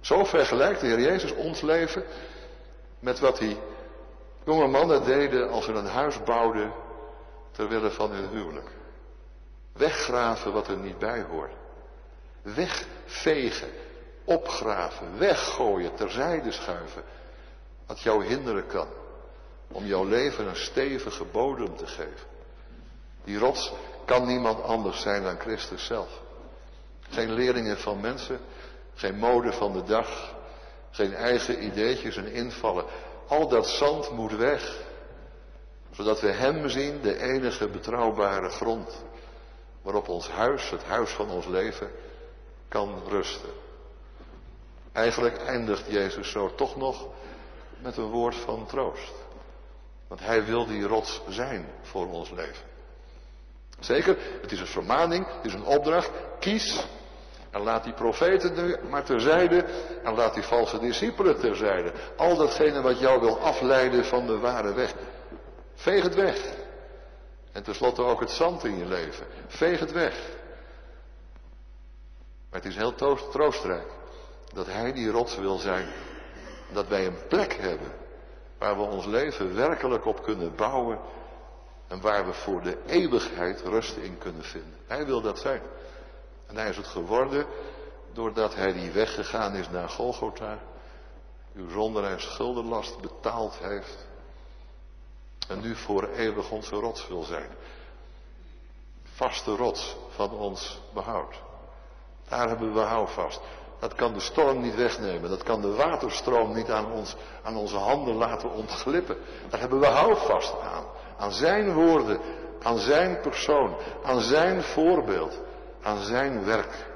Zo 0.00 0.24
vergelijkt 0.24 0.80
de 0.80 0.86
Heer 0.86 1.00
Jezus 1.00 1.34
ons 1.34 1.60
leven 1.60 2.04
met 2.98 3.18
wat 3.18 3.38
die 3.38 3.58
jonge 4.44 4.66
mannen 4.66 5.04
deden 5.04 5.50
als 5.50 5.64
ze 5.64 5.72
een 5.72 5.86
huis 5.86 6.22
bouwden 6.22 6.72
ter 7.52 7.68
wille 7.68 7.90
van 7.90 8.10
hun 8.10 8.28
huwelijk. 8.28 8.70
Weggraven 9.72 10.52
wat 10.52 10.68
er 10.68 10.76
niet 10.76 10.98
bij 10.98 11.22
hoort. 11.22 11.52
Wegvegen, 12.42 13.70
opgraven, 14.24 15.18
weggooien, 15.18 15.94
terzijde 15.94 16.52
schuiven. 16.52 17.02
Wat 17.86 18.00
jou 18.00 18.24
hinderen 18.24 18.66
kan 18.66 18.88
om 19.72 19.86
jouw 19.86 20.04
leven 20.04 20.46
een 20.46 20.56
stevige 20.56 21.24
bodem 21.24 21.76
te 21.76 21.86
geven. 21.86 22.30
Die 23.24 23.38
rots 23.38 23.72
kan 24.04 24.26
niemand 24.26 24.62
anders 24.62 25.00
zijn 25.00 25.22
dan 25.22 25.38
Christus 25.38 25.84
zelf. 25.84 26.20
Geen 27.10 27.32
leerlingen 27.32 27.78
van 27.78 28.00
mensen, 28.00 28.40
geen 28.94 29.18
mode 29.18 29.52
van 29.52 29.72
de 29.72 29.82
dag, 29.82 30.34
geen 30.90 31.14
eigen 31.14 31.64
ideetjes 31.64 32.16
en 32.16 32.32
invallen. 32.32 32.84
Al 33.28 33.48
dat 33.48 33.66
zand 33.66 34.10
moet 34.10 34.36
weg, 34.36 34.80
zodat 35.92 36.20
we 36.20 36.30
Hem 36.30 36.68
zien, 36.68 37.00
de 37.00 37.20
enige 37.20 37.68
betrouwbare 37.68 38.48
grond, 38.48 39.04
waarop 39.82 40.08
ons 40.08 40.28
huis, 40.28 40.70
het 40.70 40.84
huis 40.84 41.10
van 41.10 41.30
ons 41.30 41.46
leven, 41.46 41.90
kan 42.68 43.02
rusten. 43.08 43.50
Eigenlijk 44.92 45.36
eindigt 45.36 45.84
Jezus 45.88 46.30
zo 46.30 46.54
toch 46.54 46.76
nog 46.76 47.06
met 47.82 47.96
een 47.96 48.10
woord 48.10 48.34
van 48.34 48.66
troost. 48.66 49.12
Want 50.08 50.20
Hij 50.20 50.44
wil 50.44 50.66
die 50.66 50.82
rots 50.82 51.22
zijn 51.28 51.66
voor 51.82 52.08
ons 52.10 52.30
leven. 52.30 52.70
Zeker, 53.78 54.16
het 54.40 54.52
is 54.52 54.60
een 54.60 54.66
vermaning, 54.66 55.26
het 55.26 55.44
is 55.44 55.54
een 55.54 55.64
opdracht. 55.64 56.10
Kies 56.38 56.86
en 57.50 57.62
laat 57.62 57.84
die 57.84 57.92
profeten 57.92 58.54
nu 58.54 58.76
maar 58.88 59.04
terzijde 59.04 59.64
en 60.04 60.14
laat 60.14 60.34
die 60.34 60.42
valse 60.42 60.78
discipelen 60.78 61.40
terzijde. 61.40 61.92
Al 62.16 62.36
datgene 62.36 62.82
wat 62.82 62.98
jou 62.98 63.20
wil 63.20 63.38
afleiden 63.38 64.04
van 64.04 64.26
de 64.26 64.38
ware 64.38 64.74
weg. 64.74 64.94
Veeg 65.82 66.02
het 66.02 66.14
weg. 66.14 66.54
En 67.52 67.62
tenslotte 67.62 68.02
ook 68.02 68.20
het 68.20 68.30
zand 68.30 68.64
in 68.64 68.78
je 68.78 68.86
leven. 68.86 69.26
Veeg 69.46 69.80
het 69.80 69.92
weg. 69.92 70.14
Maar 72.50 72.60
het 72.60 72.64
is 72.64 72.76
heel 72.76 72.94
troostrijk 73.30 73.90
dat 74.52 74.66
Hij 74.66 74.92
die 74.92 75.10
rots 75.10 75.36
wil 75.36 75.58
zijn. 75.58 75.88
Dat 76.72 76.88
wij 76.88 77.06
een 77.06 77.26
plek 77.28 77.52
hebben 77.52 77.92
waar 78.58 78.76
we 78.76 78.82
ons 78.82 79.06
leven 79.06 79.54
werkelijk 79.54 80.04
op 80.04 80.22
kunnen 80.22 80.56
bouwen 80.56 80.98
en 81.88 82.00
waar 82.00 82.26
we 82.26 82.32
voor 82.32 82.62
de 82.62 82.78
eeuwigheid 82.86 83.60
rust 83.60 83.96
in 83.96 84.18
kunnen 84.18 84.44
vinden. 84.44 84.78
Hij 84.86 85.06
wil 85.06 85.20
dat 85.20 85.38
zijn. 85.38 85.62
En 86.46 86.56
hij 86.56 86.68
is 86.68 86.76
het 86.76 86.86
geworden 86.86 87.46
doordat 88.12 88.54
hij 88.54 88.72
die 88.72 88.90
weggegaan 88.90 89.54
is 89.54 89.70
naar 89.70 89.88
Golgotha. 89.88 90.58
Uw 91.54 91.68
zonde 91.68 92.02
en 92.02 92.20
schuldenlast 92.20 93.00
betaald 93.00 93.58
heeft. 93.58 94.10
En 95.48 95.60
nu 95.60 95.76
voor 95.76 96.08
eeuwig 96.08 96.50
onze 96.50 96.74
rots 96.74 97.08
wil 97.08 97.22
zijn. 97.22 97.50
Vaste 99.02 99.56
rots 99.56 99.96
van 100.14 100.30
ons 100.30 100.80
behoud. 100.94 101.34
Daar 102.28 102.48
hebben 102.48 102.74
we 102.74 102.80
houvast. 102.80 103.40
Dat 103.78 103.94
kan 103.94 104.12
de 104.12 104.20
storm 104.20 104.60
niet 104.60 104.74
wegnemen. 104.74 105.30
Dat 105.30 105.42
kan 105.42 105.60
de 105.60 105.74
waterstroom 105.74 106.54
niet 106.54 106.70
aan, 106.70 106.92
ons, 106.92 107.16
aan 107.42 107.56
onze 107.56 107.76
handen 107.76 108.14
laten 108.14 108.50
ontglippen. 108.50 109.16
Daar 109.50 109.60
hebben 109.60 109.80
we 109.80 109.86
houvast 109.86 110.60
aan. 110.60 110.84
Aan 111.16 111.32
zijn 111.32 111.72
woorden, 111.72 112.20
aan 112.62 112.78
zijn 112.78 113.20
persoon, 113.20 113.76
aan 114.02 114.20
zijn 114.20 114.62
voorbeeld, 114.62 115.40
aan 115.82 116.02
zijn 116.02 116.44
werk. 116.44 116.86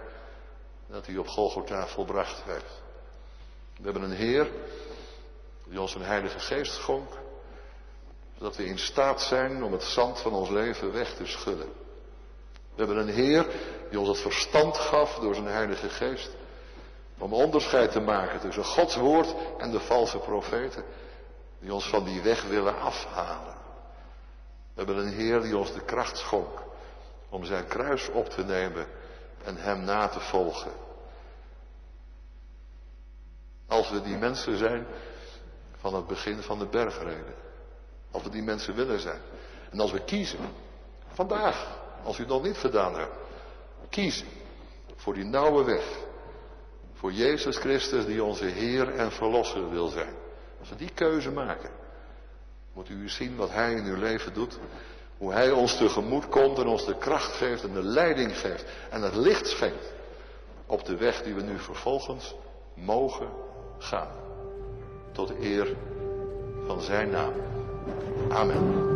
Dat 0.87 1.07
hij 1.07 1.17
op 1.17 1.29
Golgotha 1.29 1.87
volbracht 1.87 2.43
heeft. 2.45 2.83
We 3.77 3.85
hebben 3.85 4.03
een 4.03 4.17
Heer 4.17 4.51
die 5.65 5.81
ons 5.81 5.95
een 5.95 6.03
Heilige 6.03 6.39
Geest 6.39 6.73
schonk. 6.73 7.09
Zodat 8.39 8.57
we 8.57 8.65
in 8.65 8.79
staat 8.79 9.23
zijn 9.23 9.65
om 9.65 9.73
het 9.73 9.83
zand 9.83 10.21
van 10.21 10.33
ons 10.33 10.49
leven 10.49 10.93
weg 10.93 11.15
te 11.15 11.27
schudden. 11.27 11.69
We 12.53 12.85
hebben 12.85 12.97
een 12.97 13.15
Heer 13.15 13.47
die 13.91 13.99
ons 13.99 14.09
het 14.09 14.19
verstand 14.19 14.77
gaf 14.77 15.19
door 15.19 15.35
zijn 15.35 15.47
Heilige 15.47 15.89
Geest. 15.89 16.31
Om 17.19 17.33
onderscheid 17.33 17.93
te 17.93 18.01
maken 18.01 18.41
tussen 18.41 18.65
Gods 18.65 18.97
woord 18.97 19.35
en 19.59 19.71
de 19.71 19.81
valse 19.81 20.19
profeten. 20.19 20.85
Die 21.61 21.75
ons 21.75 21.89
van 21.89 22.05
die 22.05 22.23
weg 22.23 22.43
willen 22.43 22.81
afhalen. 22.81 23.55
We 24.75 24.83
hebben 24.85 24.97
een 24.97 25.13
Heer 25.13 25.41
die 25.41 25.57
ons 25.57 25.73
de 25.73 25.85
kracht 25.85 26.19
schonk 26.19 26.63
om 27.29 27.45
zijn 27.45 27.67
kruis 27.67 28.09
op 28.09 28.29
te 28.29 28.45
nemen 28.45 28.87
en 29.45 29.57
hem 29.57 29.85
na 29.85 30.09
te 30.09 30.21
volgen. 30.21 30.73
Als 33.67 33.91
we 33.91 34.03
die 34.03 34.17
mensen 34.17 34.57
zijn 34.57 34.87
van 35.77 35.95
het 35.95 36.07
begin 36.07 36.43
van 36.43 36.59
de 36.59 36.67
bergreden. 36.67 37.46
Als 38.17 38.25
we 38.25 38.31
die 38.31 38.43
mensen 38.43 38.75
willen 38.75 39.01
zijn. 39.01 39.21
En 39.71 39.81
als 39.81 39.93
we 39.93 40.05
kiezen, 40.05 40.39
vandaag, 41.13 41.79
als 42.05 42.19
u 42.19 42.21
het 42.21 42.29
nog 42.29 42.43
niet 42.43 42.57
gedaan 42.57 42.99
hebt, 42.99 43.15
kiezen 43.89 44.27
voor 44.95 45.15
die 45.15 45.25
nauwe 45.25 45.65
weg. 45.65 45.85
Voor 46.93 47.13
Jezus 47.13 47.57
Christus 47.57 48.07
die 48.07 48.25
onze 48.25 48.45
Heer 48.45 48.95
en 48.95 49.13
Verlosser 49.13 49.71
wil 49.71 49.89
zijn. 49.89 50.15
Als 50.61 50.69
we 50.69 50.77
die 50.77 50.91
keuze 50.95 51.31
maken, 51.31 51.71
moet 52.73 52.89
u 52.89 53.09
zien 53.09 53.37
wat 53.37 53.51
Hij 53.51 53.73
in 53.73 53.85
uw 53.85 53.97
leven 53.97 54.35
doet. 54.35 54.59
Hoe 55.19 55.33
Hij 55.33 55.51
ons 55.51 55.77
tegemoet 55.77 56.29
komt 56.29 56.59
en 56.59 56.67
ons 56.67 56.87
de 56.87 56.99
kracht 56.99 57.33
geeft 57.33 57.63
en 57.63 57.73
de 57.73 57.83
leiding 57.83 58.39
geeft 58.39 58.65
en 58.91 59.03
het 59.03 59.15
licht 59.15 59.47
schenkt. 59.47 59.93
Op 60.67 60.85
de 60.85 60.97
weg 60.97 61.23
die 61.23 61.35
we 61.35 61.43
nu 61.43 61.59
vervolgens 61.59 62.35
mogen 62.75 63.29
gaan. 63.79 64.11
Tot 65.13 65.31
eer 65.41 65.77
van 66.67 66.81
Zijn 66.81 67.11
naam. 67.11 67.56
Amen. 68.33 68.96